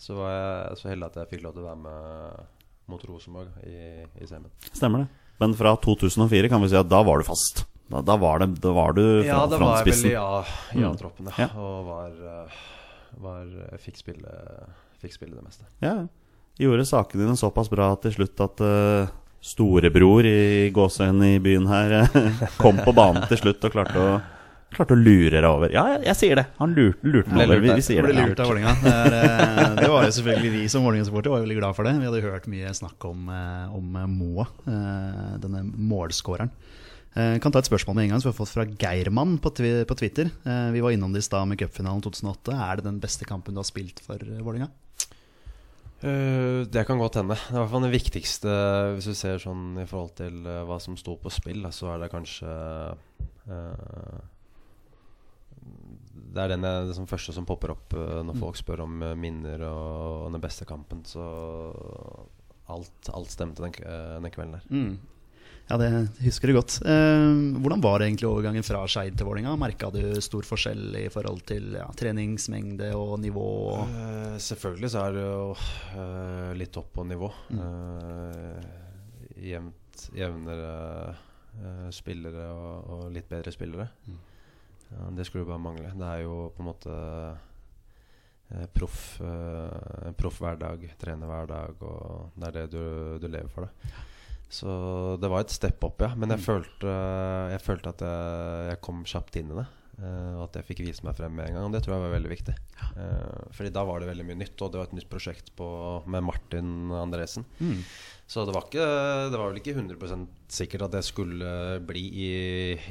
[0.03, 2.47] Så var jeg så heldig at jeg fikk lov til å være med
[2.91, 4.51] mot Rosenborg i, i semien.
[4.73, 5.12] Stemmer det.
[5.41, 7.63] Men fra 2004 kan vi si at da var du fast.
[7.93, 10.13] Da, da, var, det, da var du fra, Ja, da var jeg vel i
[10.82, 11.45] i A-troppen, ja.
[11.45, 11.49] Ja.
[11.62, 12.62] Og var, eh,
[13.21, 13.43] var
[13.84, 14.38] fikk spille,
[15.03, 15.67] fikk spille det meste.
[15.84, 15.99] Ja.
[16.58, 21.97] Gjorde sakene dine såpass bra til slutt at uh, storebror i gåsehøyden i byen her
[22.03, 24.12] eh, kom på banen til slutt og klarte å,
[24.73, 25.73] klarte å lure deg over.
[25.73, 26.45] Ja, jeg, jeg sier det.
[26.62, 27.63] Han lurte, lurte meg over.
[27.65, 28.15] Vi, vi sier det.
[28.17, 28.75] Lurt av Vålerenga.
[28.86, 31.89] Det, er, eh, det var jo selvfølgelig vi som Vålerenga-supportere var jo veldig glad for
[31.89, 31.95] det.
[31.99, 36.53] Vi hadde hørt mye snakk om, eh, om eh, Moa, eh, denne målskåreren.
[37.13, 39.52] Eh, Kan ta et spørsmål med en gang som vi har fått fra Geirmann på,
[39.54, 40.32] på Twitter.
[40.45, 42.56] Eh, Vi var innom det i stad med cupfinalen 2008.
[42.58, 44.71] Er det den beste kampen du har spilt for eh, Vålerenga?
[46.04, 47.38] Det kan godt hende.
[47.38, 48.54] Det er i hvert fall det viktigste
[48.97, 51.63] hvis du ser sånn i forhold til hva som sto på spill.
[51.71, 52.49] Så er det kanskje
[53.47, 54.17] uh,
[56.36, 59.63] Det er den jeg, det som første som popper opp når folk spør om minner
[59.69, 61.06] og, og den beste kampen.
[61.08, 61.23] Så
[62.67, 64.67] alt, alt stemte den, den kvelden der.
[65.69, 65.89] Ja, det
[66.26, 66.76] husker du godt.
[66.86, 67.30] Eh,
[67.63, 69.56] hvordan var det egentlig overgangen fra Skeid til Vålerenga?
[69.60, 73.45] Merka du stor forskjell i forhold til ja, treningsmengde og nivå?
[73.86, 75.47] Eh, selvfølgelig så er det jo
[76.04, 77.32] eh, litt opp på nivå.
[77.56, 78.67] Eh,
[79.54, 80.76] jevnt, jevnere
[81.15, 83.88] eh, spillere og, og litt bedre spillere.
[84.91, 85.95] Ja, det skulle bare mangle.
[85.95, 87.02] Det er jo på en måte
[88.76, 92.84] proff eh, proff hver dag, trene hver dag, og det er det du,
[93.23, 93.65] du lever for.
[93.71, 94.02] det
[94.54, 94.74] Så
[95.22, 96.12] det var et step opp, ja.
[96.20, 96.98] Men jeg, følte,
[97.54, 99.70] jeg følte at jeg, jeg kom kjapt inn i det.
[100.02, 101.68] Eh, og at jeg fikk vise meg frem med en gang.
[101.68, 102.56] Og det tror jeg var veldig viktig.
[102.98, 105.68] Eh, fordi da var det veldig mye nytt, og det var et nytt prosjekt på,
[106.10, 107.46] med Martin Andresen.
[107.60, 107.82] Mm.
[108.34, 108.88] Så det var, ikke,
[109.34, 111.54] det var vel ikke 100% sikkert at jeg skulle
[111.86, 112.32] bli i,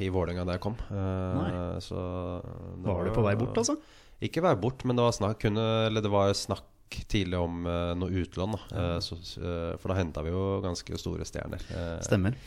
[0.04, 0.78] i Vålerenga da jeg kom.
[0.90, 1.50] Eh, Nei.
[1.82, 2.02] så
[2.42, 3.78] det Var du på vei bort, altså?
[4.22, 6.68] Ikke vei bort, men det var snakk, kunne, eller det var snakk
[7.10, 8.56] tidlig om uh, noe utlån.
[8.56, 8.60] Da.
[8.72, 11.64] Uh, så, uh, for da henta vi jo ganske store stjerner.
[12.04, 12.38] Stemmer.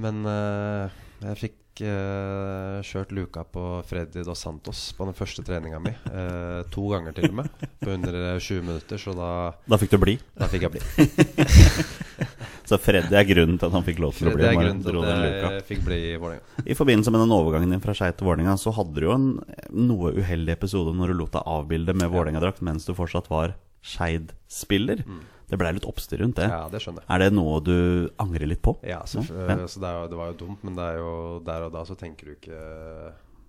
[0.00, 5.92] men jeg fikk kjørt luka på Freddy Dos Santos på den første treninga mi.
[6.74, 9.00] to ganger til og med, på under eh, 20 minutter.
[9.00, 9.30] Så da,
[9.66, 10.18] Da fikk du bli.
[10.36, 10.82] da fikk jeg bli.
[12.70, 14.46] Så Freddy er grunnen til at han fikk lov til å bli.
[15.82, 16.18] Bli i
[16.70, 19.26] I forbindelse med den overgangen din fra Skei til Vålerenga, så hadde du jo en
[19.74, 25.02] noe uheldig episode når du lot deg avbilde med Vålerenga-drakt mens du fortsatt var Skeid-spiller.
[25.50, 26.46] Det blei litt oppstyr rundt det.
[26.46, 26.54] Mm.
[26.54, 27.10] Ja, det skjønner jeg.
[27.10, 27.76] Er det noe du
[28.22, 28.76] angrer litt på?
[28.86, 31.14] Ja, så, Ja, så det, er det var jo dumt, men det er jo
[31.46, 32.60] der og da så tenker du ikke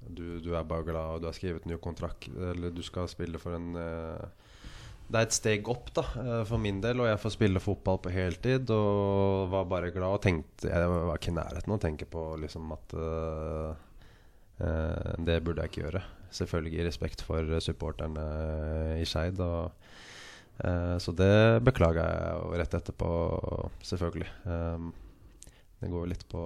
[0.09, 3.37] Du, du er bare glad, og du har skrevet ny kontrakt, eller du skal spille
[3.37, 4.49] for en eh,
[5.11, 7.99] Det er et steg opp da eh, for min del, og jeg får spille fotball
[8.03, 8.71] på heltid.
[8.71, 12.25] Og var bare glad og tenkte Jeg var ikke i nærheten av å tenke på
[12.39, 13.73] liksom at uh,
[15.19, 16.03] Det burde jeg ikke gjøre.
[16.31, 18.23] Selvfølgelig i respekt for supporterne
[19.01, 19.41] i Skeid.
[20.63, 23.11] Eh, så det beklager jeg jo rett etterpå,
[23.85, 24.29] selvfølgelig.
[24.45, 24.91] Um,
[25.81, 26.43] det går litt på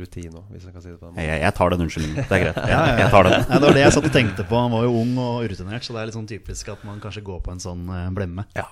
[0.00, 1.24] rutine òg, hvis jeg kan si det på den måten.
[1.26, 2.18] Jeg, jeg tar den unnskyldningen.
[2.18, 2.60] Det er greit.
[2.72, 3.36] Jeg, jeg tar den.
[3.38, 4.58] Ja, det var det jeg satt og tenkte på.
[4.58, 7.22] Han var jo ung og urutinert, så det er litt sånn typisk at man kanskje
[7.26, 8.44] går på en sånn eh, blemme.
[8.58, 8.66] Ja.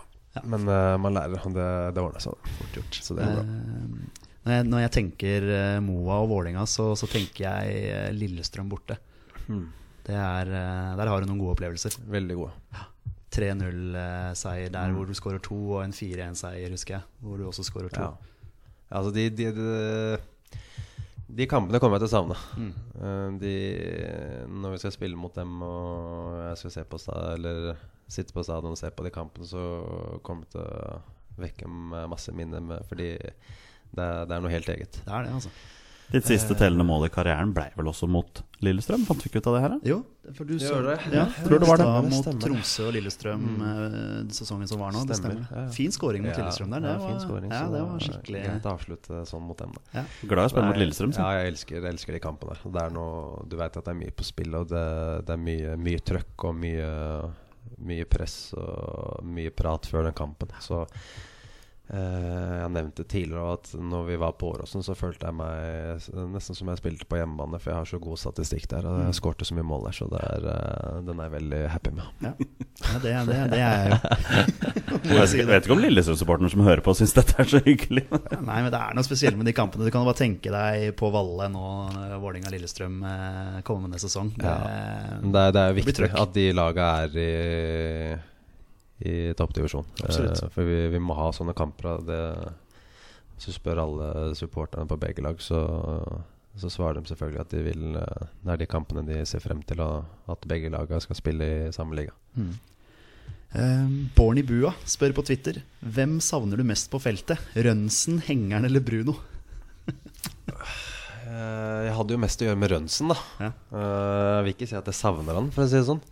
[0.45, 2.51] Men uh, man lærer, det, det ordner seg.
[2.59, 2.99] Fort gjort.
[3.07, 3.45] Så det er bra.
[3.47, 5.49] Uh, når, jeg, når jeg tenker
[5.83, 8.99] Moa og Vålinga, så, så tenker jeg Lillestrøm borte.
[9.47, 9.71] Hmm.
[10.07, 10.53] Det er,
[10.99, 11.97] der har du noen gode opplevelser.
[12.13, 12.85] Veldig gode.
[13.37, 17.07] 3-0-seier der hvor du skårer to, og en 4-1-seier, husker jeg.
[17.25, 18.07] Hvor du også skårer to.
[18.07, 18.37] Ja.
[18.91, 20.19] Altså, de, de, de,
[21.27, 22.37] de kampene kommer jeg til å savne.
[22.55, 23.39] Mm.
[23.43, 23.55] de,
[24.47, 27.01] når vi skal spille mot dem og jeg skal se på
[27.35, 27.73] eller
[28.07, 29.63] sitte på stadion og se på de kampene, så
[30.27, 31.01] kommer det til å
[31.43, 31.71] vekke
[32.11, 32.63] masse minner.
[32.63, 35.01] Med, fordi det er, det er noe helt eget.
[35.03, 35.53] Det er det, altså.
[36.13, 39.03] Ditt siste tellende mål i karrieren ble vel også mot Lillestrøm?
[39.09, 39.73] Fant vi ikke ut av det her?
[39.75, 39.79] da?
[39.91, 39.97] Jo,
[40.37, 40.95] for du så det.
[41.13, 41.87] Ja, tror det var det.
[41.89, 42.29] stemmer, Mot.
[42.45, 44.31] Tromsø og Lillestrøm mm.
[44.37, 45.03] sesongen som var nå.
[45.09, 45.75] Det Stemmer, ja, ja.
[45.75, 46.87] Fin scoring mot Lillestrøm der.
[46.87, 49.77] Det ja, fin var, scoring, ja, det var skikkelig Greit å avslutte sånn mot dem.
[49.77, 49.85] Da.
[49.99, 50.07] ja.
[50.23, 51.15] Glad i å spille mot Lillestrøm.
[51.17, 51.27] Så.
[51.27, 54.01] Ja, jeg elsker, jeg elsker de kampene Det er noe, du vet at det er
[54.05, 54.89] mye på spill, og det,
[55.27, 56.91] det er mye, mye trøkk og mye,
[57.91, 60.55] mye press og mye prat før den kampen.
[60.63, 61.17] Så eh,
[61.87, 66.71] jeg nevnte tidligere at når vi var på Åråsen, så følte jeg meg nesten som
[66.73, 68.89] jeg spilte på hjemmebane, for jeg har så god statistikk der.
[68.91, 71.61] Og jeg skårte så mye mål der, så det er, eh, den er jeg veldig
[71.77, 72.11] happy med.
[72.27, 72.33] Ja,
[73.05, 74.01] det, det, det er jeg jo.
[75.07, 78.07] Jeg jeg vet, ikke om Lillestrøm-supporteren som hører på, syns dette er så hyggelig.
[78.11, 79.87] Nei, men det er noe spesielt med de kampene.
[79.87, 81.65] Du kan jo bare tenke deg på Valle nå,
[82.03, 84.33] eh, Vålerenga-Lillestrøm eh, kommende sesong.
[84.35, 85.21] Det, ja.
[85.23, 87.31] det, er- det er jo viktig at de laga er i,
[88.99, 89.85] i toppdivisjon.
[90.09, 92.01] Eh, for vi, vi må ha sånne kamper.
[92.07, 92.21] Det,
[93.37, 95.61] hvis du spør alle supporterne på begge lag, så,
[96.57, 99.61] så svarer de selvfølgelig at de vil eh, Det er de kampene de ser frem
[99.69, 102.17] til, og at begge lagene skal spille i samme liga.
[103.57, 107.41] Eh, Borny Bua spør på Twitter Hvem savner du mest på feltet?
[107.55, 109.15] Rønsen, Hengeren eller Bruno?
[109.87, 113.17] uh, jeg hadde jo mest å gjøre med Rønsen, da.
[113.39, 113.51] Ja.
[113.71, 116.03] Uh, jeg vil ikke si at jeg savner han, for å si det sånn.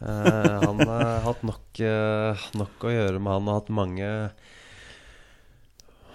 [0.00, 4.08] Eh, han har hatt nok, eh, nok å gjøre med han og hatt mange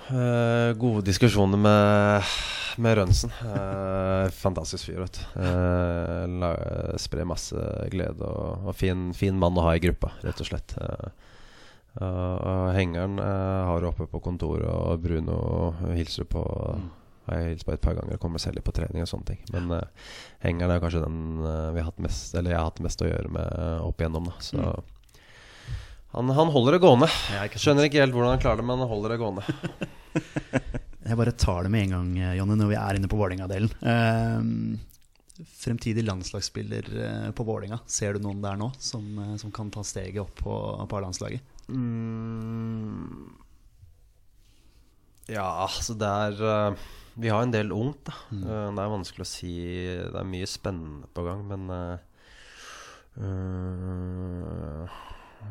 [0.09, 2.33] eh, gode diskusjoner med,
[2.81, 3.33] med Rønsen.
[3.45, 5.23] Eh, fantastisk fyr, vet du.
[5.45, 7.61] Eh, sprer masse
[7.93, 10.77] glede og, og fin, fin mann å ha i gruppa, rett og slett.
[11.95, 16.43] Uh, Hengeren uh, har du oppe på kontoret, og Bruno hilser på.
[17.25, 18.19] Har jeg hilst på et par ganger.
[18.21, 19.39] Kommer selv litt på trening og sånne ting.
[19.53, 20.09] Men uh,
[20.45, 23.09] hengeren er kanskje den eh, vi har hatt mest Eller jeg har hatt mest å
[23.09, 24.29] gjøre med eh, opp igjennom.
[24.29, 24.35] Da.
[24.45, 24.65] Så
[26.15, 27.09] han, han holder det gående.
[27.33, 27.59] Ja, ikke.
[27.59, 29.43] Skjønner ikke helt hvordan han klarer det, men han holder det gående.
[31.05, 33.73] Jeg bare tar det med en gang, Jonny, når vi er inne på Vålerenga-delen.
[33.83, 36.87] Uh, fremtidig landslagsspiller
[37.35, 37.81] på Vålerenga.
[37.91, 39.03] Ser du noen der nå som,
[39.41, 40.55] som kan ta steget opp på,
[40.87, 41.43] på A-landslaget?
[41.67, 43.35] Mm.
[45.31, 46.83] Ja, altså det er eh,
[47.15, 48.15] Vi har en del ungt, da.
[48.31, 48.45] Mm.
[48.75, 49.53] det er vanskelig å si
[49.87, 51.97] Det er mye spennende på gang, men eh,
[53.23, 54.97] eh,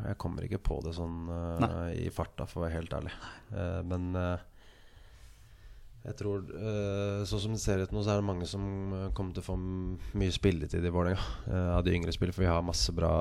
[0.05, 3.15] Jeg kommer ikke på det sånn uh, i farta, for å være helt ærlig.
[3.49, 4.43] Uh, men eh,
[6.05, 9.11] jeg tror eh, Sånn som det ser ut nå, så er det mange som eh,
[9.17, 11.23] kommer til å få mye spilletid i Vålerenga.
[11.49, 13.13] eh, av de yngre spillerne, for vi har masse bra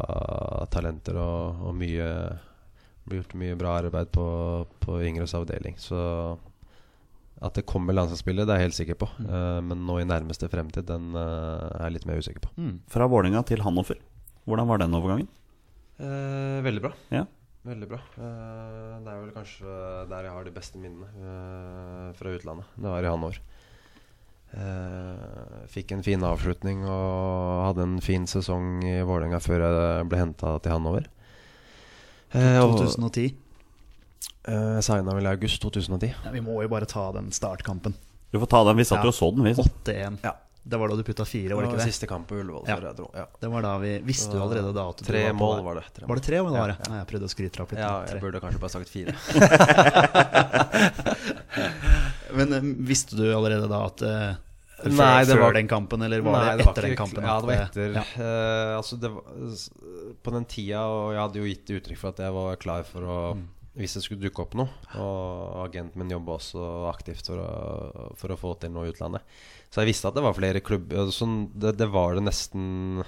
[0.72, 2.08] talenter og, og mye
[3.14, 4.26] gjort mye bra arbeid på,
[4.84, 5.76] på yngres avdeling.
[5.80, 5.96] Så
[7.42, 9.08] At det kommer landslagsspillere, det er jeg helt sikker på.
[9.24, 12.52] Eh, men nå i nærmeste fremtid, den uh, er jeg litt mer usikker på.
[12.92, 13.98] Fra Vålerenga til Hannover.
[14.44, 15.30] Hvordan var den overgangen?
[15.98, 16.92] Uh, veldig bra.
[17.14, 17.24] Ja.
[17.64, 17.98] Veldig bra.
[18.20, 19.74] Eh, det er vel kanskje
[20.10, 22.74] der jeg har de beste minnene eh, fra utlandet.
[22.76, 23.38] Det var i Hannover.
[24.52, 30.20] Eh, fikk en fin avslutning og hadde en fin sesong i Vålerenga før jeg ble
[30.20, 31.08] henta til Hannover.
[32.36, 33.32] Eh, 2010.
[34.48, 36.12] Eh, Signa vel i august 2010.
[36.24, 37.94] Ja, vi må jo bare ta den startkampen.
[38.32, 38.76] Du får ta den.
[38.76, 39.02] Vi satt Ja.
[39.04, 39.52] jo og så den, vi.
[39.54, 40.18] 8-1.
[40.24, 40.32] Ja.
[40.66, 41.92] Det var da du putta fire, var det ikke det?
[41.92, 42.64] Siste kamp på Ullevål.
[42.66, 42.76] Ja.
[42.96, 43.10] dro.
[43.14, 43.26] Ja.
[43.38, 45.74] Det var da vi Visste jo allerede da at du Tre var på mål var
[45.76, 45.82] det.
[45.92, 46.40] Tre Var det tre?
[46.40, 46.76] Var det Ja, var det?
[46.80, 46.84] ja.
[46.90, 47.80] Nei, jeg prøvde å skryte opp litt.
[47.84, 49.12] Ja, jeg burde kanskje bare sagt fire.
[52.34, 54.34] Men eh, visste du allerede da at eh,
[54.84, 57.22] Før, Nei, det før var- den kampen, eller var Nei, det var etter den kampen?
[57.24, 57.92] Ja, det var etter.
[57.94, 58.02] ja.
[58.18, 59.22] Uh, altså det var,
[60.24, 63.00] på den tida, og jeg hadde jo gitt uttrykk for at jeg var klar for
[63.06, 63.44] å Mm.
[63.74, 64.70] Hvis det skulle dukke opp noe.
[65.02, 66.62] Og agenten min jobba også
[66.92, 69.26] aktivt for å, for å få til noe i utlandet.
[69.66, 71.10] Så jeg visste at det var flere klubber.
[71.14, 73.02] Sånn, det, det var det nesten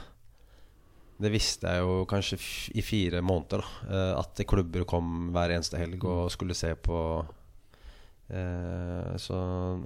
[1.23, 2.41] Det visste jeg jo kanskje
[2.75, 3.63] i fire måneder.
[3.63, 7.01] Da, eh, at klubber kom hver eneste helg og skulle se på
[8.27, 9.37] Eh, så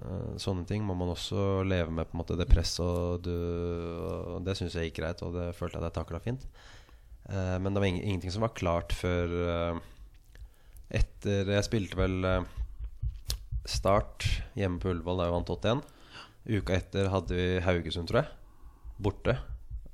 [0.00, 2.84] eh, sånne ting må man også leve med, på en måte det presset.
[2.84, 6.46] Og, og det syns jeg gikk greit, og det følte jeg at jeg takla fint.
[7.28, 9.82] Eh, men det var ing ingenting som var klart før eh,
[10.90, 12.42] etter Jeg spilte vel eh,
[13.68, 14.26] Start
[14.58, 15.82] hjemme på Ullevål da jeg vant 81.
[16.50, 18.30] Uka etter hadde vi Haugesund, tror jeg.
[19.00, 19.36] Borte.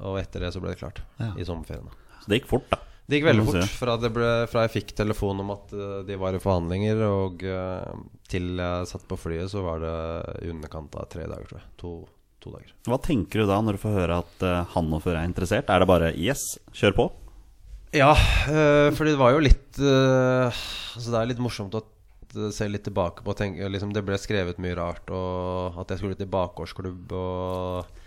[0.07, 1.03] Og etter det så ble det klart.
[1.21, 1.33] Ja.
[1.37, 1.91] I sommerferien.
[2.23, 2.79] Så det gikk fort, da.
[3.07, 3.75] Det gikk veldig fort.
[3.79, 7.45] Fra, det ble, fra jeg fikk telefon om at eh, de var i forhandlinger, og
[7.47, 9.97] eh, til jeg satt på flyet, så var det
[10.47, 11.69] i underkant av tre dager, tror jeg.
[11.83, 11.93] To,
[12.43, 12.73] to dager.
[12.89, 15.71] Hva tenker du da når du får høre at uh, Hannover er interessert?
[15.71, 17.09] Er det bare 'yes, kjør på'?
[17.97, 20.65] Ja, uh, for det var jo litt eh,
[20.97, 21.85] Altså Det er litt morsomt å
[22.53, 23.33] se litt tilbake på.
[23.39, 27.15] Tenke, liksom, det ble skrevet mye rart, og at jeg skulle til bakgårdsklubb.
[27.17, 28.03] Og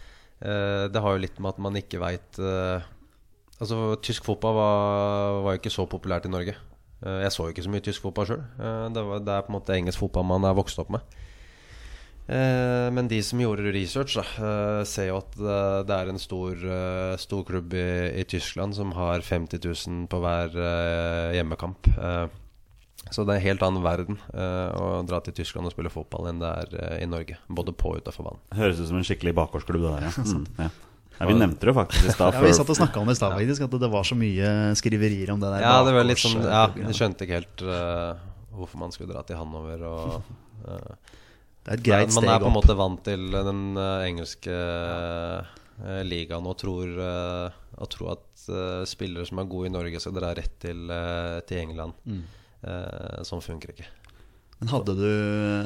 [0.46, 2.38] eh, det har jo litt med at man ikke veit
[3.60, 6.54] Altså, tysk fotball var, var jo ikke så populært i Norge.
[7.02, 8.46] Eh, jeg så jo ikke så mye tysk fotball sjøl.
[8.94, 11.18] det, det er på en måte engelsk fotball man er vokst opp med.
[12.30, 16.22] Eh, men de som gjorde research, da, eh, ser jo at eh, det er en
[16.22, 16.68] stor,
[17.22, 17.88] stor klubb i,
[18.22, 20.54] i Tyskland som har 50 000 på hver
[21.38, 21.90] hjemmekamp.
[21.96, 22.28] Eh,
[23.10, 26.28] så det er en helt annen verden eh, å dra til Tyskland og spille fotball
[26.30, 27.40] enn det er i Norge.
[27.50, 28.44] Både på og utafor banen.
[28.54, 30.08] Høres ut som en skikkelig bakgårdsklubb, det der.
[30.10, 30.14] Ja.
[30.30, 30.70] Mm, ja.
[31.20, 32.36] Ja, vi nevnte det jo faktisk i stad.
[32.38, 33.66] Ja, Vi satt og snakka om det i stad, faktisk.
[33.66, 35.66] At det var så mye skriverier om det der.
[35.66, 38.22] Ja, det var litt sånn Ja, jeg skjønte ikke helt uh,
[38.56, 39.84] hvorfor man skulle dra til Hanover.
[39.90, 40.30] Og,
[40.64, 41.18] eh,
[41.70, 46.00] Det er et greit man er på en måte vant til den eh, engelske uh,
[46.02, 50.16] ligaen og tror, uh, og tror at uh, spillere som er gode i Norge, skal
[50.18, 50.90] dra rett til,
[51.46, 51.94] til England.
[52.10, 52.24] Mm.
[53.24, 53.86] Sånn funker ikke.
[54.60, 55.06] Men hadde du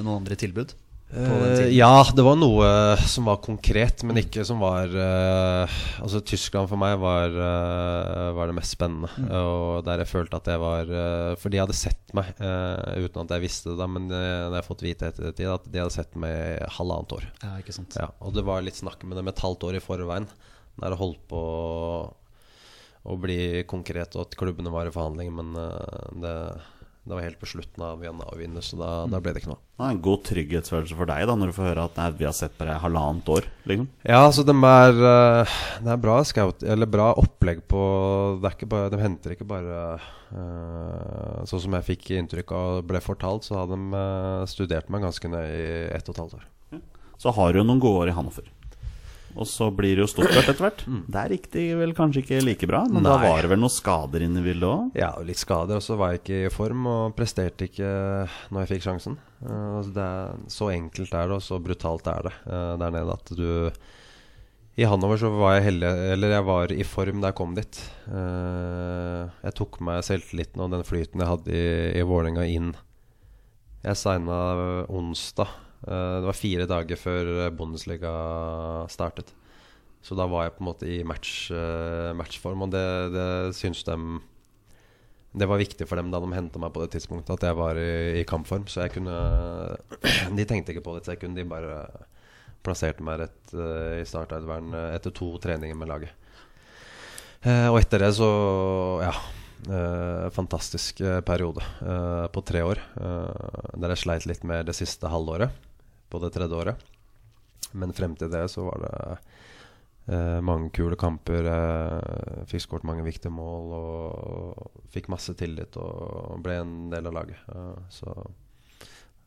[0.04, 0.76] noen andre tilbud?
[1.14, 1.74] Eh, tiden?
[1.78, 2.68] ja, det var noe
[3.06, 8.50] som var konkret, men ikke som var uh, Altså, Tyskland for meg var, uh, var
[8.50, 9.12] det mest spennende.
[9.38, 13.24] Og der jeg følte at jeg var uh, For de hadde sett meg, eh, uten
[13.24, 15.82] at jeg visste det, da, men uh, jeg har fått vite etter tid at de
[15.82, 17.30] hadde sett meg i halvannet år.
[17.42, 17.96] Ja, ikke sant.
[17.98, 20.28] Ja, og det var litt snakk med dem et halvt år i forveien.
[20.82, 21.98] Der det holdt på å,
[23.04, 26.36] å bli konkret, og at klubbene var i forhandling, men eh, det,
[27.04, 29.60] det var helt på slutten av januar-vinduet, så da, da ble det ikke noe.
[29.76, 32.28] Det er en god trygghetsfølelse for deg da når du får høre at nei, vi
[32.30, 33.50] har sett på deg halvannet år.
[33.68, 33.90] Liksom.
[34.08, 37.84] Ja, så de er, eh, det er bra scout Eller bra opplegg på
[38.40, 39.78] bare, De henter ikke bare
[40.32, 45.04] uh, Sånn som jeg fikk inntrykk av ble fortalt, så har de eh, studert meg
[45.04, 46.50] ganske nøye i ett og et halvt år.
[47.20, 48.48] Så har du noen gode år i Hannover.
[49.34, 50.84] Og så blir det jo Stuttgart etter hvert.
[51.16, 54.26] Der gikk det vel kanskje ikke like bra, men da var det vel noen skader
[54.26, 54.94] inne i bildet òg?
[55.00, 57.90] Ja, litt skader, og så var jeg ikke i form og presterte ikke
[58.54, 59.18] når jeg fikk sjansen.
[59.42, 62.96] Eh, altså det er, så enkelt er det, og så brutalt er det eh, der
[62.96, 63.50] nede at du
[64.80, 67.82] I Hanover så var jeg heldig, eller jeg var i form da jeg kom dit.
[68.10, 71.68] Eh, jeg tok meg selvtilliten og den flyten jeg hadde i,
[72.00, 72.74] i Vålerenga inn.
[73.84, 74.40] Jeg signa
[74.88, 75.52] onsdag.
[75.84, 78.12] Eh, det var fire dager før Bundesliga
[78.92, 79.34] startet.
[80.04, 83.86] Så da var jeg på en måte i match, eh, matchform, og det, det syns
[83.88, 83.98] de
[85.34, 87.76] Det var viktig for dem da de henta meg på det tidspunktet, at jeg var
[87.80, 88.68] i, i kampform.
[88.68, 89.16] Så jeg kunne
[90.38, 91.88] De tenkte ikke på det et sekund, de bare
[92.64, 96.14] plasserte meg rett uh, i startelveren eh, etter to treninger med laget.
[97.44, 98.30] Uh, og etter det så
[99.04, 99.16] Ja.
[99.64, 102.82] Uh, fantastisk eh, periode eh, på tre år.
[103.00, 105.56] eh, der jeg sleit litt med det siste halvåret
[106.14, 106.92] på det tredje året.
[107.74, 108.94] Men frem til det så var det
[110.14, 111.50] eh, mange kule kamper.
[111.50, 117.18] Eh, fikk skåret mange viktige mål og fikk masse tillit og ble en del av
[117.18, 117.42] laget.
[117.50, 118.14] Eh, så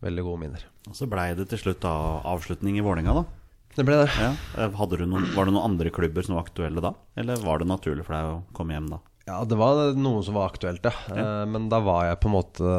[0.04, 0.68] veldig gode minner.
[0.86, 1.96] Og så blei det til slutt da
[2.28, 3.26] avslutning i Vålerenga, da.
[3.76, 4.08] Det ble det.
[4.16, 4.30] Ja.
[4.62, 6.94] Eh, noen, var det noen andre klubber som var aktuelle da?
[7.18, 9.02] Eller var det naturlig for deg å komme hjem da?
[9.26, 10.92] Ja, det var noe som var aktuelt, ja.
[11.10, 12.74] Eh, men da var jeg på en måte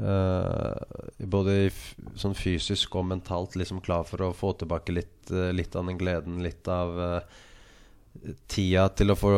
[0.00, 1.56] eh, både
[2.16, 6.00] sånn fysisk og mentalt liksom klar for å få tilbake litt, eh, litt av den
[6.00, 6.96] gleden, litt av
[8.48, 9.30] tida til å få,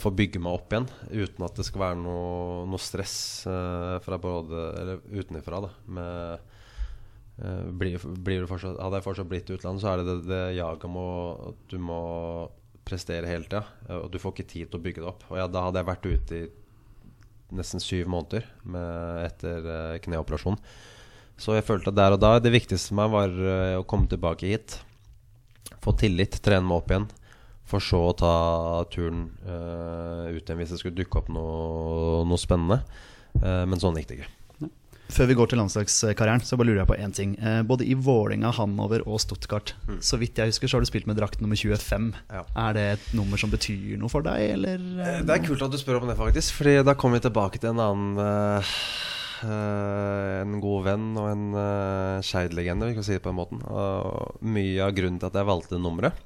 [0.00, 0.86] få bygge meg opp igjen.
[1.10, 3.16] Uten at det skal være noe, noe stress
[3.50, 5.70] uh, fra både Eller utenfra, da.
[5.98, 6.46] Med
[7.42, 10.42] uh, blir, blir du fortsatt, hadde jeg fortsatt blitt utlandet, så er det det, det
[10.56, 12.00] jaget om at du må
[12.84, 13.64] prestere hele tida.
[14.00, 15.24] Og du får ikke tid til å bygge det opp.
[15.30, 16.44] Og ja, da hadde jeg vært ute i
[17.54, 20.58] nesten syv måneder med, etter uh, kneoperasjon.
[21.38, 24.10] Så jeg følte at der og da det viktigste for meg var uh, å komme
[24.10, 24.78] tilbake hit.
[25.84, 27.08] Få tillit, trene meg opp igjen.
[27.68, 28.34] For så å ta
[28.92, 32.82] turen uh, ut igjen hvis det skulle dukke opp noe, noe spennende.
[33.42, 34.32] Eh, men sånn gikk det ikke.
[35.12, 37.34] Før vi går til landslagskarrieren, så bare lurer jeg på én ting.
[37.38, 41.06] Eh, både i Vålinga, Hannover og Stuttgart, så vidt jeg husker, så har du spilt
[41.06, 42.08] med drakt nummer 25.
[42.32, 42.42] Ja.
[42.56, 44.80] Er det et nummer som betyr noe for deg, eller?
[45.04, 46.56] eh, Det er kult at du spør om det, faktisk.
[46.58, 48.74] Fordi da kommer vi tilbake til en annen eh,
[49.44, 53.60] eh, En god venn og en uh, Skeid-legende, vi kan si det på den måten.
[53.68, 56.16] Og mye av grunnen til at jeg valgte nummeret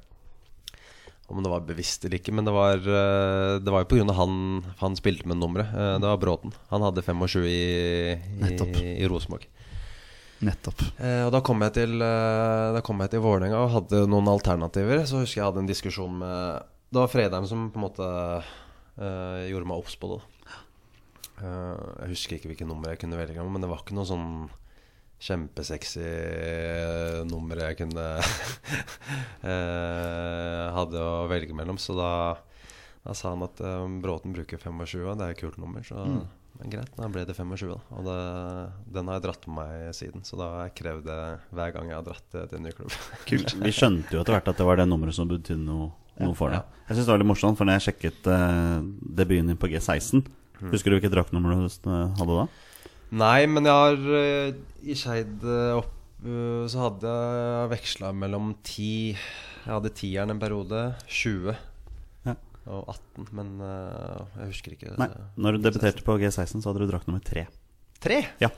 [1.29, 4.15] Om det var bevisst eller ikke, men det var, eh, det var jo pga.
[4.17, 5.69] han han spilte med nummeret.
[5.69, 6.53] Eh, det var Bråten.
[6.71, 8.75] Han hadde 25 i, Nettopp.
[8.81, 9.45] i, i Rosenborg.
[10.41, 10.81] Nettopp.
[10.97, 15.05] Eh, og da kom jeg til Da kom jeg til Vålerenga og hadde noen alternativer.
[15.05, 18.09] Så husker jeg hadde en diskusjon med Det var Fredheim som på en måte
[18.97, 20.21] eh, gjorde meg obs på det.
[21.39, 24.31] Eh, jeg husker ikke hvilket nummer jeg kunne velge, men det var ikke noe sånn
[25.19, 28.05] kjempesexy eh, nummer jeg kunne
[29.51, 31.79] eh, hadde å velge mellom.
[31.81, 32.11] Så da,
[33.03, 35.83] da sa han at um, Bråten bruker 25, og det er et kult nummer.
[35.85, 35.97] Så
[36.59, 37.77] men greit, da ble det 25, da.
[37.95, 38.17] Og det,
[38.95, 40.25] den har jeg dratt med meg siden.
[40.27, 41.19] Så da har jeg krevd det
[41.55, 42.95] hver gang jeg har dratt til en ny klubb.
[43.29, 43.55] Kult.
[43.61, 46.51] Vi skjønte jo etter hvert at det var det nummeret som betydde noe, noe for
[46.51, 46.67] deg.
[46.89, 48.81] Jeg synes det var litt morsomt, for når jeg sjekket uh,
[49.21, 50.27] debuten din på G16
[50.67, 52.45] Husker du hvilket draktnummer du hadde da?
[53.09, 54.51] Nei, men jeg har eh,
[54.85, 58.85] I Skeid eh, opp eh, så hadde jeg veksla mellom 10
[59.15, 61.55] Jeg hadde tieren en periode, 20
[62.27, 62.35] Ja.
[62.69, 64.93] og 18, men jeg husker ikke.
[65.01, 65.09] Nei,
[65.41, 67.47] når du debuterte på G16, så hadde du drakt nummer tre.
[67.99, 68.21] Tre?
[68.39, 68.51] Ja.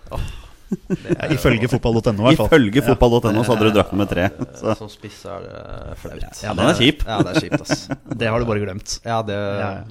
[0.71, 2.49] Ja, ifølge fotball.no, i hvert fall.
[2.49, 4.27] Ifølge fotball.no så hadde du dratt med tre.
[4.59, 4.75] Så.
[4.79, 6.41] Som spiss er det flaut.
[6.43, 7.05] Ja, den er kjip.
[7.07, 7.85] Ja, det er kjipt, ass.
[8.21, 8.97] Det har du bare glemt.
[9.07, 9.37] Ja, det,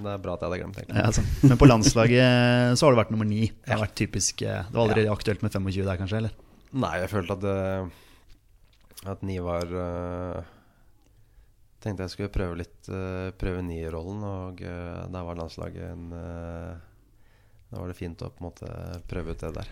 [0.00, 0.98] det er bra at jeg hadde glemt, egentlig.
[0.98, 1.24] Ja, altså.
[1.44, 3.50] Men på landslaget så har du vært nummer ni.
[3.50, 6.22] Det har vært typisk eh, Det var aldri aktuelt med 25 der, kanskje?
[6.22, 6.36] eller?
[6.80, 7.58] Nei, jeg følte at det,
[9.10, 10.50] At ni var uh,
[11.82, 16.89] Tenkte jeg skulle prøve litt uh, Prøve nierrollen, og uh, da var landslaget en uh,
[17.70, 18.66] Da var det fint å på en måte
[19.06, 19.68] prøve ut det der.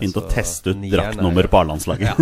[0.00, 2.08] Fint å teste ut er- draktnummer på A-landslaget.
[2.08, 2.14] Ja,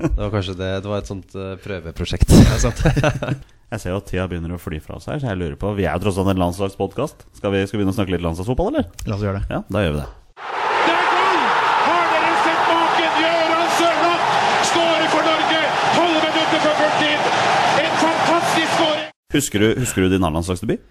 [0.00, 0.70] det var kanskje det.
[0.86, 2.32] Det var et sånt uh, prøveprosjekt.
[3.70, 5.68] Jeg ser jo at tida begynner å fly fra oss her, så jeg lurer på
[5.78, 7.26] Vi er jo tross alt en landslagspodkast.
[7.38, 8.88] Skal, vi- skal vi begynne å snakke litt landslagsfotball, eller?
[9.06, 9.52] La oss gjøre det.
[9.52, 10.08] Ja, da gjør vi det.
[10.40, 11.44] Det er goal!
[11.84, 13.20] Har dere sett maken?
[13.20, 14.32] Gøran Sørloth
[14.72, 15.60] skårer for Norge!
[16.00, 17.30] 12 minutter før fulltid!
[17.84, 19.06] En fantastisk skåring!
[19.36, 20.88] Husker du, husker du din A-landslagsdebut?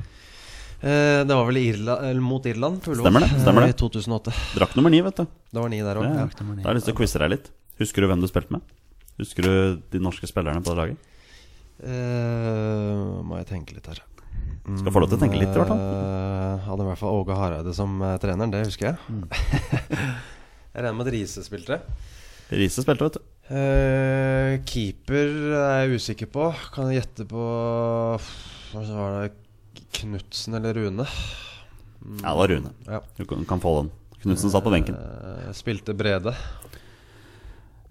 [0.80, 3.72] Eh, det var vel Irla, eller mot Irland, på Ullevål, Stemmer det, stemmer det.
[3.74, 4.34] eh, I 2008.
[4.56, 5.26] Drakt nummer ni, vet du.
[5.52, 6.06] Det var ni der òg.
[6.08, 6.28] Ja, Ja.
[6.32, 7.50] Da har jeg lyst til å quize deg litt.
[7.80, 8.62] Husker du hvem du spilte med?
[9.20, 10.98] Husker du de norske spillerne på det laget?
[11.80, 14.00] Uh, må jeg tenke litt her.
[14.70, 15.80] Skal få lov til å tenke litt, i hvert fall.
[15.80, 18.98] Uh, hadde i hvert fall Åge Hareide som uh, treneren, det husker jeg.
[19.10, 19.26] Mm.
[20.76, 21.80] jeg regner med at Riise spilte.
[22.52, 23.28] Riise spilte, vet du.
[23.50, 26.50] Uh, keeper er jeg usikker på.
[26.76, 27.44] Kan jeg gjette på
[28.20, 29.32] Hva var det
[30.00, 31.06] Knutsen eller Rune?
[32.00, 32.72] Mm, Ja, det var Rune.
[32.88, 33.02] Ja.
[33.18, 33.92] Du kan, kan få den.
[34.24, 34.96] Knutsen satt på benken.
[34.96, 36.34] Eh, spilte Brede.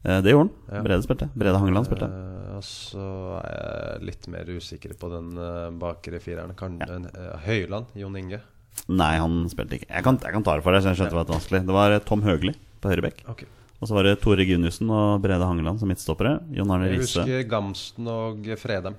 [0.05, 0.77] Eh, det gjorde han.
[0.77, 0.83] Ja.
[0.87, 1.29] Brede spilte.
[1.35, 2.09] Brede Hangeland spilte.
[2.09, 3.05] Eh, og så
[3.43, 6.55] er jeg litt mer usikker på den uh, bakre fireren.
[6.59, 7.93] Kan, eh, Høyland?
[7.99, 8.41] Jon Inge?
[8.89, 9.89] Nei, han spilte ikke.
[9.91, 11.61] Jeg kan, jeg kan ta det for deg, så jeg skjønte det var vanskelig.
[11.69, 13.23] Det var eh, Tom Høgli på høyre bekk.
[13.31, 13.45] Ok.
[13.79, 16.39] Og så var det Tore Guniussen og Brede Hangeland som midtstoppere.
[16.55, 17.23] Jon Arne Jeg Riise.
[17.23, 18.97] husker Gamsten og Fredem.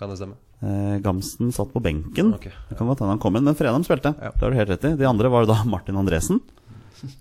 [0.00, 0.38] Kan det stemme?
[0.62, 2.34] Eh, Gamsten satt på benken.
[2.34, 2.46] Ok.
[2.68, 4.14] Det kan godt hende han kom inn, men Fredheim spilte.
[4.20, 4.30] Ja.
[4.32, 4.94] Det har du helt rett i.
[4.96, 6.40] De andre var da Martin Andresen.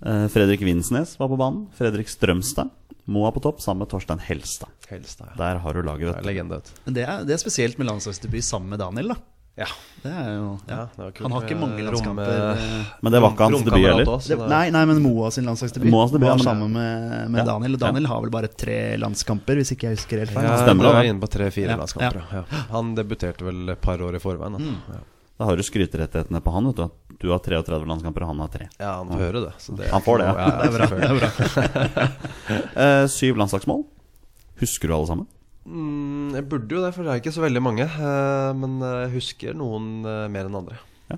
[0.05, 1.67] Eh, Fredrik Vinsnes var på banen.
[1.75, 2.69] Fredrik Strømstad.
[3.05, 4.69] Moa på topp sammen med Torstein Helstad.
[4.87, 5.33] Helstad.
[5.33, 5.37] Ja.
[5.41, 6.27] Der har du laget, vet du.
[6.29, 6.61] legende.
[6.61, 9.15] vet det er, det er spesielt med landslagsdebut sammen med Daniel, da.
[9.55, 9.67] Ja.
[10.01, 10.75] Det er jo ja.
[10.97, 12.29] Ja, det Han har ikke mange landskamper.
[12.57, 14.49] eh, Men det var ikke hans debut heller.
[14.49, 17.45] nei, nei, men Moa sin landslagsdebut Moas debut, var ja, men- sammen med, med Ja.
[17.51, 17.73] Daniel.
[17.77, 20.43] Og Daniel har vel bare tre landskamper, hvis ikke jeg husker helt feil.
[20.49, 22.45] Ja, Stemmer det inne på tre-fire landskamper.
[22.71, 24.57] Han debuterte vel et par år i forveien.
[24.57, 24.93] Da.
[24.97, 24.99] Ja.
[25.37, 26.65] Da har du skryterettighetene på han.
[26.73, 26.89] Vet du,
[27.19, 28.67] du har 33 landskamper, og han har tre.
[28.79, 29.53] Ja, han får høre det.
[29.59, 30.33] Så det Han får det, ja.
[30.33, 30.85] ja, Det er bra.
[30.97, 32.07] Det er bra.
[32.83, 33.83] Eh, syv landslagsmål.
[34.59, 35.27] Husker du alle sammen?
[35.63, 37.85] Mm, jeg burde jo det, for det er ikke så veldig mange.
[37.87, 40.75] eh, men jeg husker noen eh, mer enn andre.
[41.13, 41.17] Ja.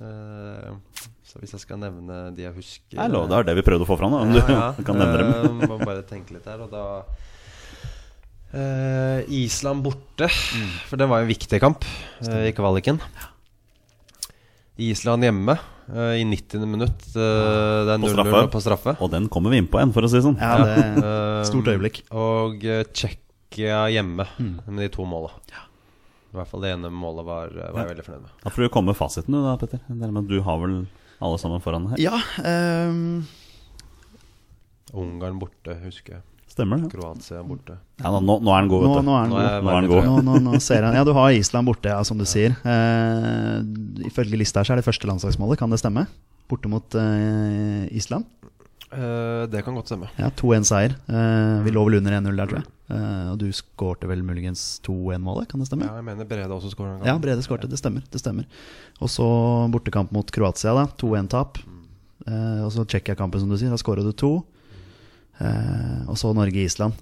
[0.00, 3.66] Eh, så hvis jeg skal nevne de jeg husker Nei, lov, det er det vi
[3.66, 4.10] prøvde å få fram.
[4.16, 4.22] Da.
[4.26, 4.68] Om Ja, ja.
[4.74, 5.60] du kan nevne dem.
[5.70, 6.84] Må bare tenke litt her, og da
[8.54, 10.72] uh, Island borte, Mm.
[10.90, 11.84] for det var en viktig kamp
[12.26, 12.98] uh, i kvaliken.
[14.80, 16.66] Island hjemme uh, i 90.
[16.66, 17.02] minutt.
[17.14, 18.42] Uh, det er På 0-0 straffe.
[18.56, 18.94] på straffe.
[19.04, 20.38] Og den kommer vi inn på igjen, for å si det sånn.
[20.40, 20.56] Ja,
[20.98, 22.02] det stort øyeblikk.
[22.10, 22.82] Og eh,
[23.50, 24.60] Tsjekkia hjemme Mm.
[24.66, 25.30] med de to måla.
[26.32, 28.30] I hvert fall det ene målet var, var jeg veldig fornøyd med.
[28.44, 29.80] Da får du komme med fasiten, du da, Petter.
[29.90, 30.86] Er at Du har vel
[31.20, 31.98] alle sammen foran deg her?
[31.98, 33.26] Ja, Um...
[34.92, 36.22] Ungarn borte, husker jeg.
[36.50, 36.90] Stemmer det?
[36.90, 37.76] Kroatia borte.
[38.02, 39.02] Ja, nå, nå er den god, vet du.
[39.06, 39.44] nå er den Nå god.
[39.46, 40.04] er Nå er den god.
[40.04, 42.56] Nå, nå, nå ser jeg Ja, du har Island borte, ja, som du sier.
[42.64, 43.62] Uh,
[44.06, 46.06] ifølge lista her så er det første landslagsmålet, kan det stemme?
[46.50, 48.26] Borte mot uh, Island.
[48.90, 50.10] Eh, det kan godt stemme.
[50.18, 50.96] Ja, 2-1-seier.
[51.06, 52.70] Uh, vi lå vel under 1-0 der, tror jeg.
[52.90, 55.86] Uh, og du skårte vel muligens 2-1-målet, kan det stemme?
[55.86, 56.96] Ja, jeg mener Brede også skåra.
[57.06, 57.70] Ja, Brede skårte.
[57.70, 58.02] Det stemmer.
[58.10, 58.48] det stemmer
[58.98, 59.26] Og så
[59.70, 60.88] bortekamp mot Kroatia, da.
[60.98, 61.62] 2-1-tap.
[62.26, 63.70] Eh, og så Tsjekkia-kampen, som du sier.
[63.70, 64.32] Da skåra du to.
[65.38, 66.98] Eh, og så Norge-Island.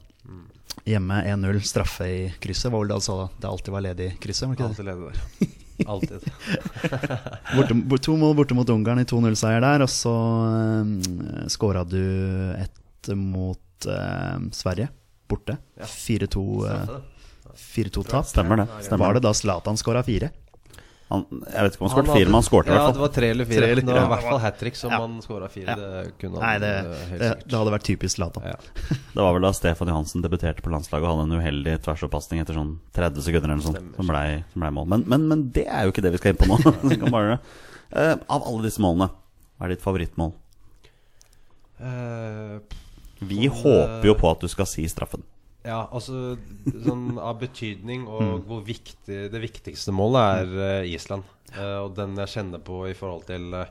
[0.89, 1.63] Hjemme 1-0.
[1.67, 2.71] Straffe i krysset.
[2.73, 4.49] Var vel det altså det alltid var ledig i krysset?
[4.49, 4.77] Var det ikke det?
[4.77, 5.65] Alltid ledig der.
[5.87, 6.25] Alltid.
[7.57, 9.85] Borte, bort- to mål borte mot Ungarn i 2-0-seier der.
[9.85, 12.01] Og så uh, skåra du
[12.59, 14.89] ett mot uh, Sverige.
[15.29, 15.59] Borte.
[15.85, 16.93] 4-2 eh,
[17.55, 18.27] 4-2-tap.
[18.27, 18.69] Stemmer det.
[18.87, 20.31] Stemmer Var det da Zlatan skåra fire?
[21.09, 22.89] Han, jeg vet ikke om han skåret fire, men han skårte i hvert fall.
[22.91, 23.61] Ja, det var tre eller fire.
[23.63, 24.99] Tre eller det var i hvert fall hat trick som Ja.
[25.01, 25.65] han skåra fire.
[25.73, 25.77] Ja.
[26.03, 26.73] Det kunne Nei, det,
[27.23, 28.45] det, det hadde vært typisk Zlatan.
[28.51, 28.59] Ja.
[29.15, 32.59] Det var vel da Stefan Johansen debuterte på landslaget og hadde en uheldig tversoppasning etter
[32.61, 34.91] sånn 30 sekunder eller noe sånt, som blei ble mål.
[34.93, 37.09] Men, men, men det er jo ikke det vi skal inn på nå.
[37.17, 37.39] Bare,
[37.97, 39.09] eh, av alle disse målene,
[39.57, 40.35] hva er ditt favorittmål?
[41.81, 42.59] Uh,
[43.25, 45.25] Vi håper jo på at du skal si straffen.
[45.69, 46.37] Ja, altså
[46.73, 48.43] sånn av betydning og Mm.
[48.49, 51.25] hvor viktig det viktigste målet er uh, Island.
[51.55, 53.67] Uh, og den jeg kjenner på i forhold til uh,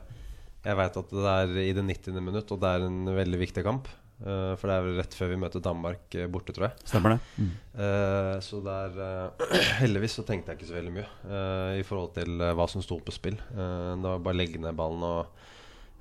[0.64, 2.18] Jeg veit at det er i det 90.
[2.20, 3.86] minutt, og det er en veldig viktig kamp.
[4.18, 6.80] For det er vel rett før vi møter Danmark borte, tror jeg.
[6.90, 7.44] Stemmer det?
[7.78, 8.96] Eh, så der
[9.78, 13.14] Heldigvis så tenkte jeg ikke så veldig mye i forhold til hva som sto på
[13.14, 13.38] spill.
[13.38, 15.30] Det var bare å legge ned ballen og,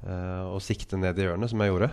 [0.09, 1.91] og sikte ned i hjørnet, som jeg gjorde.